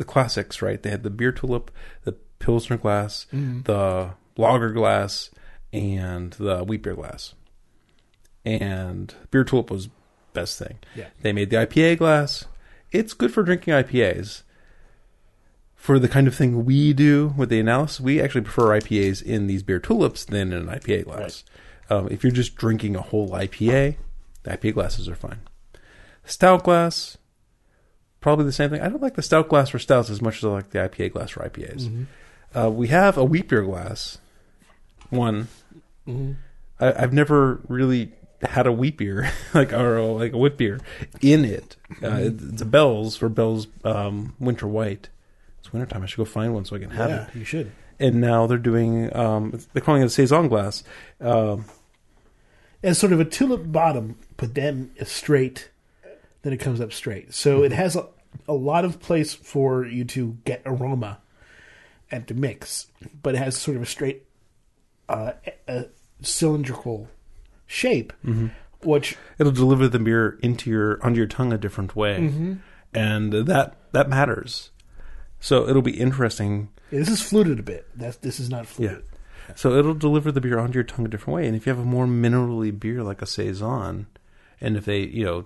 [0.00, 0.82] the classics, right?
[0.82, 1.70] They had the beer tulip,
[2.02, 3.62] the pilsner glass, Mm-hmm.
[3.62, 5.30] the lager glass,
[5.72, 7.34] and the wheat beer glass.
[8.44, 9.88] And beer tulip was
[10.32, 10.78] best thing.
[10.96, 11.08] Yeah.
[11.22, 12.46] They made the IPA glass.
[12.90, 14.42] It's good for drinking IPAs.
[15.76, 19.46] For the kind of thing we do with the analysis, we actually prefer IPAs in
[19.46, 21.44] these beer tulips than in an IPA glass.
[21.88, 23.96] Um, if you're just drinking a whole IPA,
[24.42, 25.40] the IPA glasses are fine.
[26.24, 27.16] Stout glass,
[28.20, 28.80] probably the same thing.
[28.80, 31.12] I don't like the stout glass for stouts as much as I like the IPA
[31.12, 31.88] glass for IPAs.
[31.88, 32.06] Mhm.
[32.54, 34.18] Uh, we have a wheat beer glass.
[35.10, 35.48] One.
[36.06, 36.36] Mhm.
[36.78, 38.12] I, I've never really
[38.42, 40.80] had a wheat beer, like or uh, like a wheat beer,
[41.20, 41.76] in it.
[42.02, 45.08] Uh, it- it's a Bell's for Bell's um, Winter White.
[45.58, 46.02] It's wintertime.
[46.02, 47.34] I should go find one so I can have yeah, it.
[47.36, 47.70] you should.
[47.98, 49.14] And now they're doing.
[49.14, 50.82] Um, they're calling it a saison glass.
[51.20, 51.66] Um,
[52.82, 55.69] As sort of a tulip bottom, but then straight,
[56.42, 57.34] then it comes up straight.
[57.34, 57.64] So Mm-hmm.
[57.64, 58.06] it has a,
[58.48, 61.18] a lot of place for you to get aroma
[62.10, 62.86] and to mix,
[63.22, 64.24] but it has sort of a straight,
[65.08, 65.32] uh,
[65.68, 65.86] a
[66.22, 67.08] cylindrical
[67.66, 68.48] shape, Mm-hmm.
[68.88, 72.16] which it'll deliver the beer into your onto your tongue a different way,
[72.94, 74.70] and that that matters.
[75.38, 76.68] So it'll be interesting.
[76.90, 77.86] this is fluted a bit.
[77.94, 78.64] That's this is not Yeah.
[78.88, 79.04] fluted.
[79.56, 81.46] So it'll deliver the beer onto your tongue a different way.
[81.46, 84.06] And if you have a more minerally beer like a saison,
[84.60, 85.44] and if they you know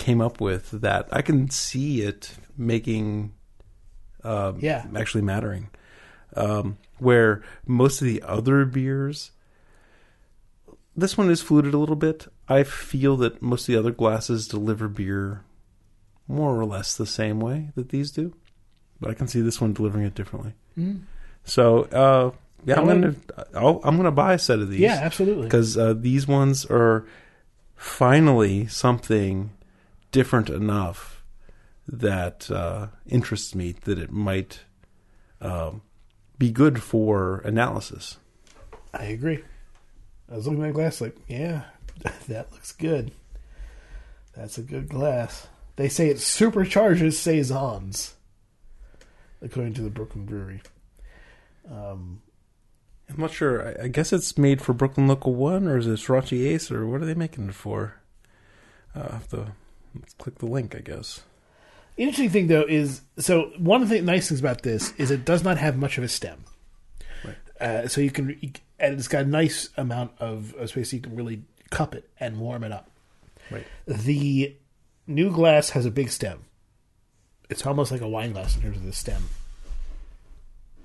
[0.00, 3.32] came up with that, I can see it making
[4.24, 4.86] uh, Yeah.
[4.96, 5.68] actually mattering.
[6.36, 9.30] Um, where most of the other beers,
[10.96, 12.26] this one is fluted a little bit.
[12.48, 15.42] I feel that most of the other glasses deliver beer
[16.28, 18.34] more or less the same way that these do,
[19.00, 20.54] but I can see this one delivering it differently.
[20.78, 21.00] Mhm.
[21.44, 22.30] So, uh,
[22.64, 23.14] yeah, I'm gonna
[23.54, 24.80] I'll, I'm gonna buy a set of these.
[24.80, 25.44] Yeah, absolutely.
[25.44, 27.04] because uh, these ones are
[27.74, 29.50] finally something
[30.10, 31.22] different enough
[31.86, 34.60] that uh, interests me that it might
[35.40, 35.82] um,
[36.38, 38.18] be good for analysis.
[38.92, 39.42] I agree.
[40.30, 41.64] I was looking at my glass like, yeah,
[42.28, 43.10] that looks good.
[44.36, 45.48] That's a good glass.
[45.76, 48.14] They say it supercharges saisons,
[49.42, 50.62] according to the Brooklyn Brewery.
[51.70, 52.22] Um,
[53.08, 53.66] I'm not sure.
[53.66, 56.86] I, I guess it's made for Brooklyn Local One, or is it Sorachi Ace, or
[56.86, 57.94] what are they making it for?
[58.94, 59.52] Uh, I have to
[59.94, 61.22] let's click the link, I guess.
[61.96, 65.42] interesting thing though is so one of the nice things about this is it does
[65.42, 66.44] not have much of a stem.
[67.24, 67.36] Right.
[67.60, 68.38] Uh, so you can,
[68.78, 70.90] and it's got a nice amount of, of space.
[70.90, 72.90] So you can really cup it and warm it up.
[73.50, 73.66] Right.
[73.86, 74.56] The
[75.06, 76.44] new glass has a big stem.
[77.48, 79.24] It's almost like a wine glass in terms of the stem.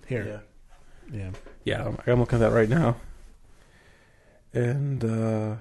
[0.07, 0.41] Here,
[1.13, 1.29] yeah.
[1.63, 2.97] Yeah, I'm, I'm looking at that right now.
[4.53, 5.55] And uh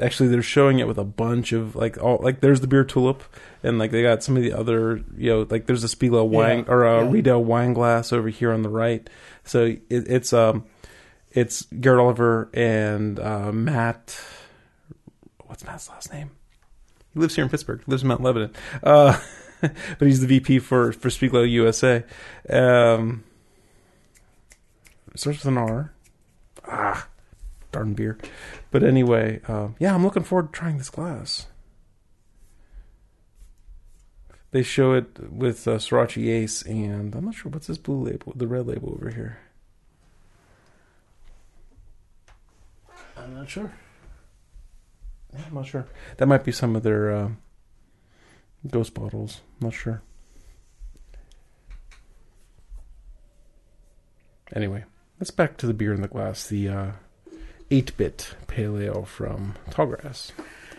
[0.00, 3.22] actually they're showing it with a bunch of like all like there's the beer tulip
[3.62, 6.64] and like they got some of the other you know like there's a Spiegel wine
[6.66, 7.10] Yeah, or a yeah.
[7.10, 9.08] Riedel wine glass over here on the right.
[9.44, 10.64] So it, it's um
[11.32, 14.18] it's Garrett Oliver and uh Matt
[15.46, 16.30] what's Matt's last name?
[17.12, 17.82] He lives here in Pittsburgh.
[17.84, 18.52] He lives in Mount Lebanon.
[18.82, 19.18] Uh
[19.60, 22.04] but he's the VP for for Spiegel USA.
[22.48, 23.24] Um
[25.16, 25.92] starts with an R.
[26.66, 27.08] Ah,
[27.72, 28.16] darn beer.
[28.70, 31.46] But anyway, uh, yeah, I'm looking forward to trying this glass.
[34.52, 38.32] They show it with uh, Sorachi Ace, and I'm not sure what's this blue label,
[38.34, 39.38] the red label over here.
[43.16, 43.72] I'm not sure.
[45.32, 45.86] Yeah, I'm not sure.
[46.16, 47.30] That might be some of their uh,
[48.68, 49.40] ghost bottles.
[49.60, 50.02] not sure.
[54.52, 54.84] Anyway,
[55.20, 56.48] let's back to the beer in the glass.
[56.48, 56.90] The uh,
[57.70, 60.32] 8-bit pale ale from Tallgrass.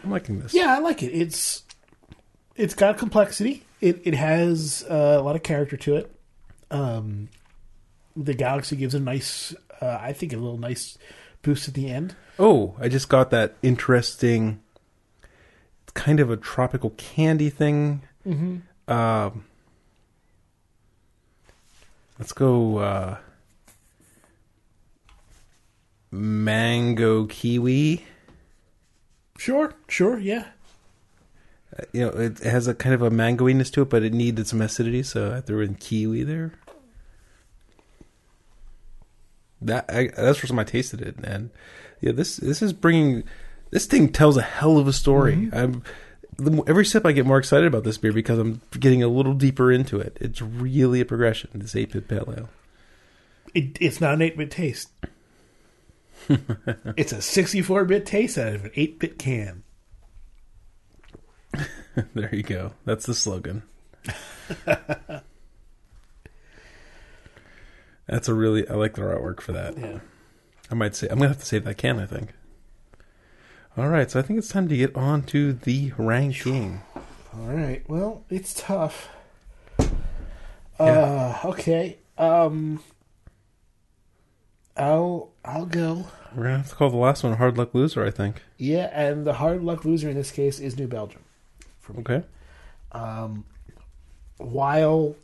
[0.04, 0.54] I'm liking this.
[0.54, 1.12] Yeah, I like it.
[1.12, 1.64] It's
[2.56, 3.64] it's got complexity.
[3.80, 6.16] It it has uh, a lot of character to it.
[6.70, 7.30] Um,
[8.16, 10.98] the Galaxy gives a nice, uh, I think, a little nice
[11.42, 12.16] boost at the end.
[12.39, 14.62] Oh, I just got that interesting,
[15.94, 18.02] kind of a tropical candy thing.
[18.28, 18.92] Mm-hmm.
[18.92, 19.46] Um,
[22.20, 23.18] let's go uh,
[26.12, 28.05] mango kiwi.
[29.38, 30.45] Sure, sure, yeah.
[31.78, 34.47] Uh, you know, it has a kind of a mangoiness to it, but it needed
[34.47, 36.53] some acidity, so I threw in kiwi there.
[39.62, 41.49] That I, that's the first time I tasted it, and
[42.01, 43.24] yeah, this this is bringing
[43.70, 45.49] this thing tells a hell of a story.
[45.53, 45.84] I'm
[46.38, 49.34] the, every sip I get more excited about this beer because I'm getting a little
[49.34, 50.18] deeper into it.
[50.20, 51.51] It's really a progression.
[51.53, 52.49] This eight bit pale ale.
[53.53, 54.89] It, it's not an eight bit taste.
[56.97, 59.63] it's a sixty-four bit taste out of an eight bit can.
[62.13, 62.74] there you go.
[62.86, 63.63] That's the slogan.
[68.07, 69.78] That's a really I like the artwork for that.
[69.78, 69.99] Yeah.
[70.69, 71.99] I might say I'm gonna have to save that can.
[71.99, 72.34] I think.
[73.78, 76.82] All right, so I think it's time to get on to the ranking.
[77.34, 77.82] All right.
[77.88, 79.07] Well, it's tough.
[80.78, 81.99] Uh, okay.
[82.17, 82.84] Um,
[84.78, 86.07] I'll I'll go.
[86.36, 88.41] We're gonna have to call the last one "Hard Luck Loser." I think.
[88.57, 91.22] Yeah, and the hard luck loser in this case is New Belgium.
[91.80, 91.99] For me.
[91.99, 92.24] Okay.
[92.91, 93.45] Um,
[94.38, 95.15] while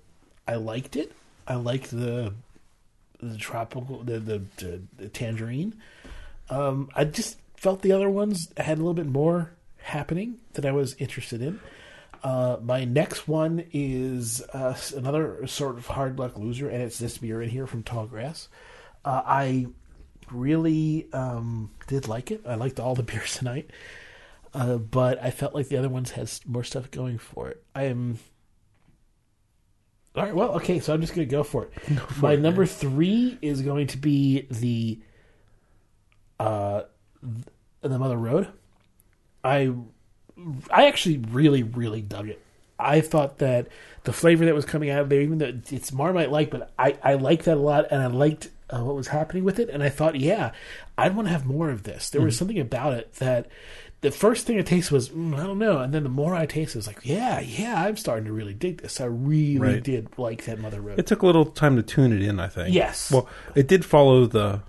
[0.47, 1.11] I liked it,
[1.47, 2.33] I liked the
[3.21, 5.75] the tropical, the the, the, the tangerine.
[6.49, 10.71] Um, I just felt the other ones had a little bit more happening that I
[10.71, 11.59] was interested in.
[12.23, 17.17] Uh, my next one is uh, another sort of hard luck loser, and it's this
[17.17, 18.47] beer in here from Tallgrass.
[19.05, 19.67] Uh, I
[20.31, 22.41] really um, did like it.
[22.45, 23.69] I liked all the beers tonight,
[24.53, 27.63] uh, but I felt like the other ones had more stuff going for it.
[27.75, 28.19] I am.
[30.15, 31.79] All right, well, okay, so I'm just going to go for it.
[31.81, 34.99] for my it, number three is going to be the
[36.39, 36.83] uh,
[37.81, 38.47] the Mother Road.
[39.43, 39.73] I
[40.71, 42.41] I actually really really dug it.
[42.79, 43.67] I thought that
[44.03, 46.97] the flavor that was coming out of there, even though it's Marmite like, but I
[47.03, 49.81] I liked that a lot, and I liked uh, what was happening with it, and
[49.83, 50.51] I thought, yeah,
[50.97, 52.09] I'd want to have more of this.
[52.09, 53.47] There was something about it that.
[54.01, 56.45] The first thing I tasted was mm, I don't know, and then the more I
[56.45, 59.01] tasted, it was like, yeah, yeah, I'm starting to really dig this.
[59.01, 59.83] I really Right.
[59.83, 60.99] did like that Mother Road.
[60.99, 62.75] It took a little time to tune it in, I think.
[62.75, 63.11] Yes.
[63.11, 64.61] Well, it did follow the.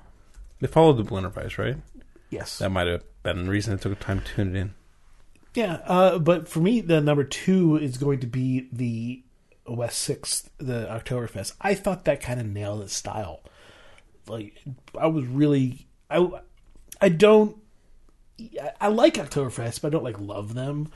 [0.62, 1.76] It followed the Berliner Weiss, right?
[2.30, 4.74] yes, That might have been the reason it took time to tune it in.
[5.54, 9.22] Yeah, uh, but for me, the number two is going to be the
[9.66, 11.52] West Sixth, the Oktoberfest.
[11.60, 13.40] I thought that kind of nailed its style.
[14.28, 14.60] Like,
[14.98, 16.28] I was really, I,
[17.00, 17.56] I don't,
[18.40, 20.90] I- I like Oktoberfest, but I don't like love them.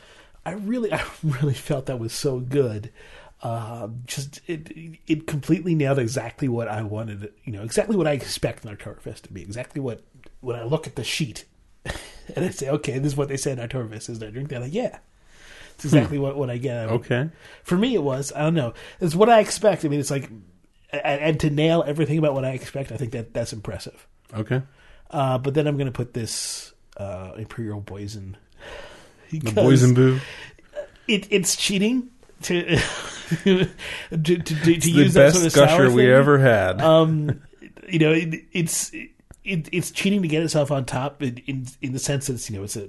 [0.45, 2.91] I really, I really felt that was so good.
[3.43, 4.71] Uh, just it,
[5.09, 7.33] it completely nailed exactly what I wanted.
[7.45, 9.43] You know, exactly what I expect an Oktoberfest to be.
[9.43, 10.03] Exactly what
[10.41, 11.45] when I look at the sheet
[11.85, 14.61] and I say, okay, this is what they said in Oktoberfest is I drink that.
[14.63, 14.99] Like, yeah,
[15.75, 16.85] it's exactly what, what I get.
[16.85, 16.95] of it.
[16.95, 17.31] Okay.
[17.65, 18.33] For me, it was.
[18.37, 18.75] I don't know.
[19.01, 19.85] It's what I expect.
[19.85, 20.31] I mean, it's like,
[20.93, 24.07] and, and to nail everything about what I expect, I think that that's impressive.
[24.35, 24.63] Okay.
[25.11, 28.37] Uh, but then I'm going to put this uh, Imperial Poison.
[29.31, 30.21] The Boys Boo.
[31.09, 32.11] It, it's cheating
[32.43, 32.77] to
[33.45, 33.65] to,
[34.11, 36.13] to, to, to The use that best sort of gusher we thing.
[36.13, 36.81] ever had.
[36.81, 37.43] um,
[37.89, 41.93] you know, it, it's it, it's cheating to get itself on top in, in in
[41.93, 42.89] the sense that it's you know it's a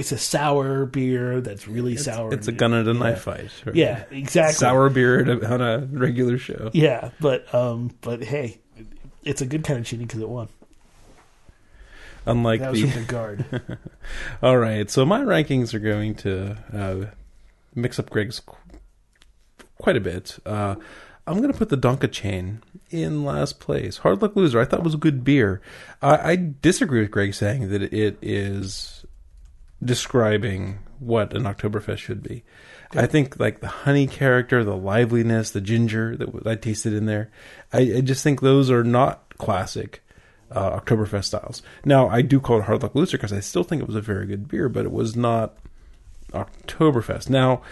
[0.00, 2.32] it's a sour beer that's really sour.
[2.32, 2.98] it's a gun and a yeah.
[2.98, 3.50] knife fight.
[3.66, 3.76] right?
[3.76, 4.54] Yeah, exactly.
[4.54, 6.70] Sour beer on a regular show.
[6.72, 8.58] Yeah, but um, but hey,
[9.24, 10.48] it's a good kind of cheating because it won.
[12.26, 12.86] Unlike That was the.
[12.88, 13.78] the guard.
[14.42, 17.10] All right, so my rankings are going to uh,
[17.74, 18.56] mix up Greg's qu-
[19.78, 20.38] quite a bit.
[20.46, 20.76] Uh,
[21.26, 23.98] I'm going to put the Donka Chain in last place.
[23.98, 25.60] Hard Luck Loser, I thought it was a good beer.
[26.02, 28.99] I, I disagree with Greg saying that it is
[29.82, 32.44] describing what an Oktoberfest should be.
[32.92, 37.30] I think like the honey character, the liveliness, the ginger that I tasted in there.
[37.72, 40.02] I, I just think those are not classic
[40.50, 41.62] uh, Oktoberfest styles.
[41.84, 44.00] Now I do call it Hard Luck Loser because I still think it was a
[44.00, 45.56] very good beer, but it was not
[46.32, 47.30] Oktoberfest.
[47.30, 47.62] Now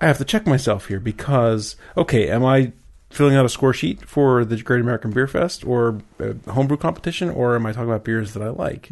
[0.00, 2.72] I have to check myself here because okay, am I
[3.10, 7.30] filling out a score sheet for the Great American Beer Fest or a homebrew competition,
[7.30, 8.88] or am I talking about beers that I like?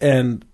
[0.00, 0.44] And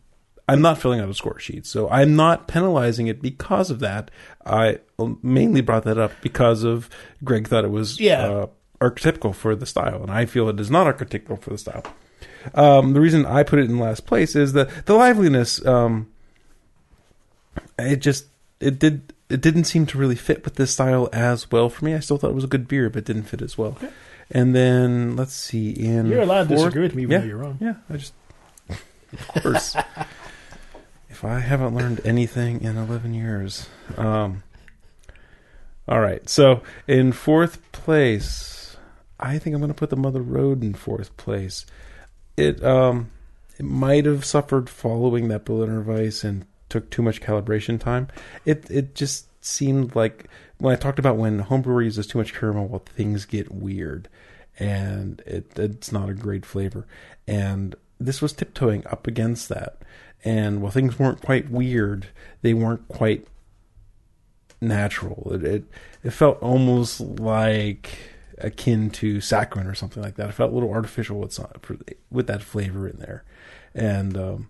[0.48, 4.10] I'm not filling out a score sheet, so I'm not penalizing it because of that.
[4.44, 4.80] I
[5.22, 6.90] mainly brought that up because of
[7.24, 8.26] Greg thought it was Yeah.
[8.26, 8.46] uh,
[8.80, 11.82] archetypical for the style, and I feel it is not archetypical for the style.
[12.54, 15.64] Um, the reason I put it in last place is the the liveliness.
[15.64, 16.08] Um,
[17.78, 18.26] it just
[18.60, 21.94] it did it didn't seem to really fit with this style as well for me.
[21.94, 23.78] I still thought it was a good beer, but it didn't fit as well.
[24.30, 27.56] And then let's see in You're allowed to disagree with me, yeah, though you're wrong.
[27.60, 28.12] Yeah, I just
[28.68, 29.74] of course.
[31.14, 34.42] If I haven't learned anything in eleven years, um,
[35.86, 36.28] all right.
[36.28, 38.76] So in fourth place,
[39.20, 41.66] I think I'm going to put the Mother Road in fourth place.
[42.36, 43.12] It um,
[43.60, 48.08] it might have suffered following that Berliner Weiss and took too much calibration time.
[48.44, 50.26] It it just seemed like
[50.58, 54.08] when I talked about when homebrewer uses too much caramel, well, things get weird,
[54.58, 56.88] and it it's not a great flavor.
[57.28, 59.78] And this was tiptoeing up against that.
[60.24, 62.08] And while things weren't quite weird,
[62.42, 63.26] they weren't quite
[64.60, 65.30] natural.
[65.32, 65.64] It it,
[66.02, 67.98] it felt almost like
[68.38, 70.30] akin to saccharin or something like that.
[70.30, 71.38] It felt a little artificial with
[72.10, 73.24] with that flavor in there,
[73.74, 74.48] and um,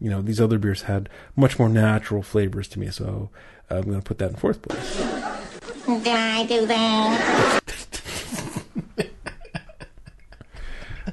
[0.00, 2.90] you know these other beers had much more natural flavors to me.
[2.90, 3.30] So
[3.70, 4.96] I'm going to put that in fourth place.
[5.86, 7.60] Did I do that?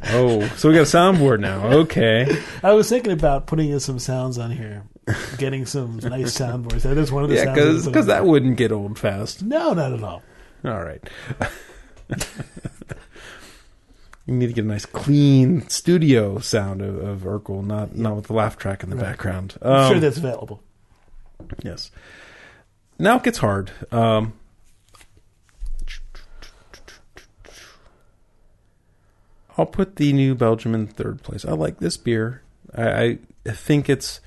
[0.07, 1.65] Oh, so we got a soundboard now.
[1.79, 4.83] Okay, I was thinking about putting in some sounds on here,
[5.37, 6.83] getting some nice soundboards.
[6.83, 7.85] That is one of the yeah, sounds.
[7.85, 9.43] Because that wouldn't get old fast.
[9.43, 10.21] no, not at all.
[10.65, 11.01] All right.
[14.25, 18.27] you need to get a nice clean studio sound of, of Urkel, not not with
[18.27, 19.55] the laugh track in the background.
[19.61, 20.61] I'm Um, sure that's available.
[21.63, 21.91] Yes.
[22.97, 23.71] Now it gets hard.
[23.91, 24.33] Um,
[29.59, 31.43] I'll put the New Belgium in third place.
[31.43, 32.41] I like this beer.
[32.73, 34.21] I, I think it's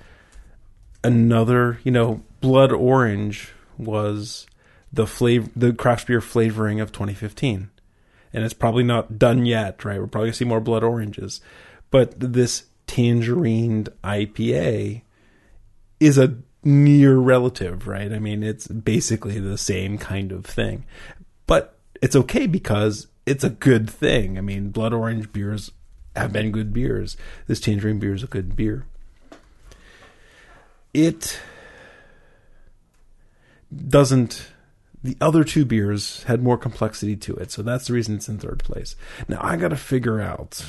[1.02, 4.46] another, you know, Blood Orange was
[4.92, 7.70] the flavor, the craft beer flavoring of 2015,
[8.34, 9.84] and it's probably not done yet.
[9.86, 11.40] Right, we're probably gonna see more Blood Oranges,
[11.90, 15.00] but this tangerine IPA
[15.98, 18.12] is a near relative, right?
[18.12, 20.84] I mean, it's basically the same kind of thing,
[21.46, 24.38] but it's okay because it's a good thing.
[24.38, 25.70] I mean, blood orange beers
[26.16, 27.16] have been good beers.
[27.46, 28.86] This tangerine beer is a good beer.
[30.92, 31.40] It
[33.88, 34.48] doesn't.
[35.04, 38.38] The other two beers had more complexity to it, so that's the reason it's in
[38.38, 38.94] third place.
[39.26, 40.64] Now I got to figure out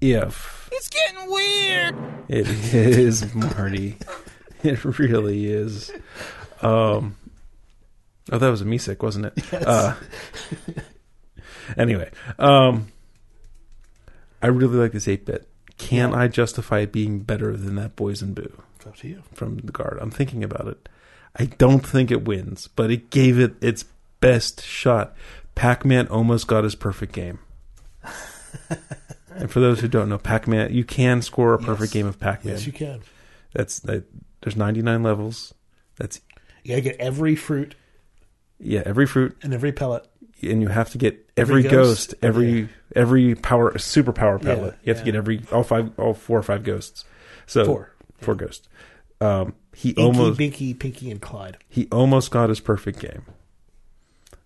[0.00, 1.94] if It's getting weird.
[2.28, 3.96] it is Marty.
[4.62, 5.90] It really is.
[6.62, 7.16] Um,
[8.32, 9.52] oh, that was a Misik, wasn't it?
[9.52, 9.94] Uh,
[11.76, 12.88] anyway, um,
[14.42, 15.48] I really like this 8 bit.
[15.78, 19.22] Can I justify it being better than that Boys and Boo It's up to you.
[19.34, 19.98] from de Garde?
[20.00, 20.88] I'm thinking about it.
[21.38, 23.84] I don't think it wins, but it gave it its
[24.20, 25.14] best shot.
[25.54, 27.38] Pac Man almost got his perfect game.
[29.34, 31.92] and for those who don't know, Pac Man, you can score a perfect Yes.
[31.92, 32.54] game of Pac Man.
[32.54, 33.00] Yes, you can.
[33.52, 34.04] That's that.
[34.42, 35.52] There's 99 levels.
[35.96, 36.20] That's
[36.62, 37.74] You gotta get every fruit
[38.58, 40.06] yeah, every fruit, and every pellet.
[40.42, 42.14] And you have to get every, Every ghost, ghost?
[42.22, 42.66] every Yeah.
[42.94, 44.74] every power superpower Yeah, pellet.
[44.82, 47.04] you have to get every all five, all four or five ghosts.
[47.46, 47.92] So Four.
[48.18, 48.68] four ghosts.
[49.20, 51.56] Um, he Inky, almost Blinky, Pinky, and Clyde.
[51.68, 53.22] he almost got his perfect game.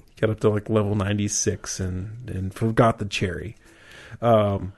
[0.09, 3.57] He got up to like level 96 and and forgot the cherry.
[4.23, 4.73] Um,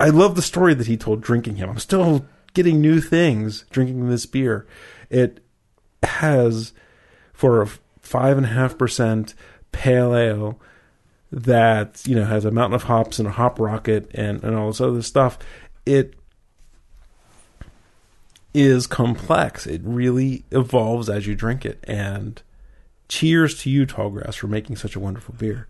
[0.00, 1.68] I love the story that he told drinking him.
[1.70, 4.66] I'm still getting new things drinking this beer.
[5.10, 5.40] It
[6.02, 6.72] has
[7.32, 7.68] for a
[8.00, 9.34] five and a half percent
[9.72, 10.58] pale ale
[11.32, 14.68] that you know has a mountain of hops and a hop rocket and and all
[14.68, 15.38] this other stuff.
[15.84, 16.14] It
[18.56, 19.66] is complex.
[19.66, 21.78] It really evolves as you drink it.
[21.84, 22.40] And
[23.06, 25.68] cheers to you, Tallgrass, for making such a wonderful beer.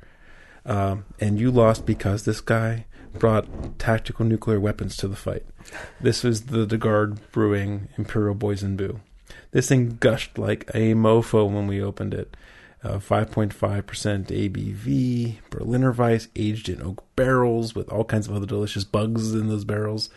[0.64, 2.86] Um, and you lost because this guy
[3.18, 5.44] brought tactical nuclear weapons to the fight.
[6.00, 9.00] This was the De Garde Brewing Imperial Boys and Boo.
[9.50, 12.36] This thing gushed like a mofo when we opened it.
[12.84, 18.84] Uh, 5.5% ABV, Berliner Weiss, aged in oak barrels with all kinds of other delicious
[18.84, 20.08] bugs in those barrels.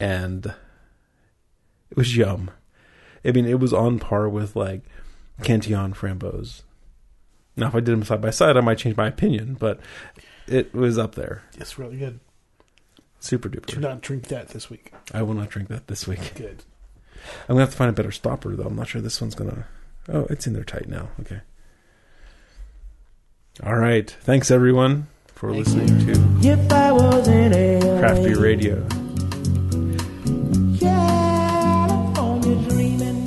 [0.00, 0.46] And
[1.90, 2.50] it was yum.
[3.24, 4.82] I mean, it was on par with like
[5.42, 6.62] Cantillon Framboise.
[7.56, 9.80] Now, if I did them side by side, I might change my opinion, but
[10.46, 11.42] it was up there.
[11.56, 12.20] It's really good.
[13.20, 13.66] Super duper.
[13.66, 14.92] Do not drink that this week.
[15.12, 16.34] I will not drink that this week.
[16.34, 16.64] Good.
[17.48, 18.64] I'm gonna have to find a better stopper though.
[18.64, 19.66] I'm not sure this one's gonna.
[20.08, 21.08] Oh, it's in there tight now.
[21.20, 21.40] Okay.
[23.62, 24.10] All right.
[24.22, 26.12] Thanks everyone for listening to
[26.48, 28.86] If I was in LA, Craft Beer Radio.
[30.80, 33.26] California dreaming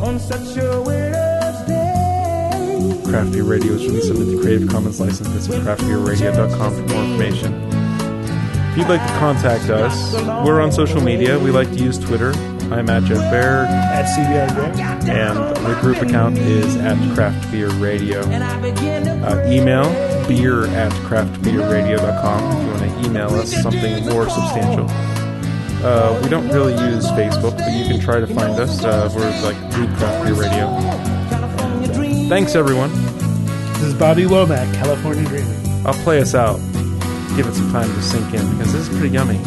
[0.00, 3.02] on such a winter's day.
[3.04, 5.28] Craft Beer Radio is released under the Creative Commons license.
[5.28, 7.52] Visit craftbeerradio.com for more information.
[8.72, 10.14] If you'd like to contact us,
[10.46, 11.38] we're on social media.
[11.38, 12.32] We like to use Twitter.
[12.72, 15.12] I'm at Jeff Bearer, At Gray.
[15.12, 18.22] and the group account is at Craft Beer Radio.
[18.28, 19.84] And I begin to Uh, email
[20.28, 24.86] beer at craftbeerradio.com if you want to email us something more substantial.
[25.84, 28.84] Uh, we don't really use Facebook, but you can try to find us.
[28.84, 31.92] Uh, we're like Group Craft Beer Radio.
[31.92, 32.28] Dream.
[32.28, 32.90] Thanks, everyone.
[33.74, 35.56] This is Bobby Womack, California Dreaming.
[35.86, 36.58] I'll play us out.
[37.36, 39.38] Give it some time to sink in because this is pretty yummy.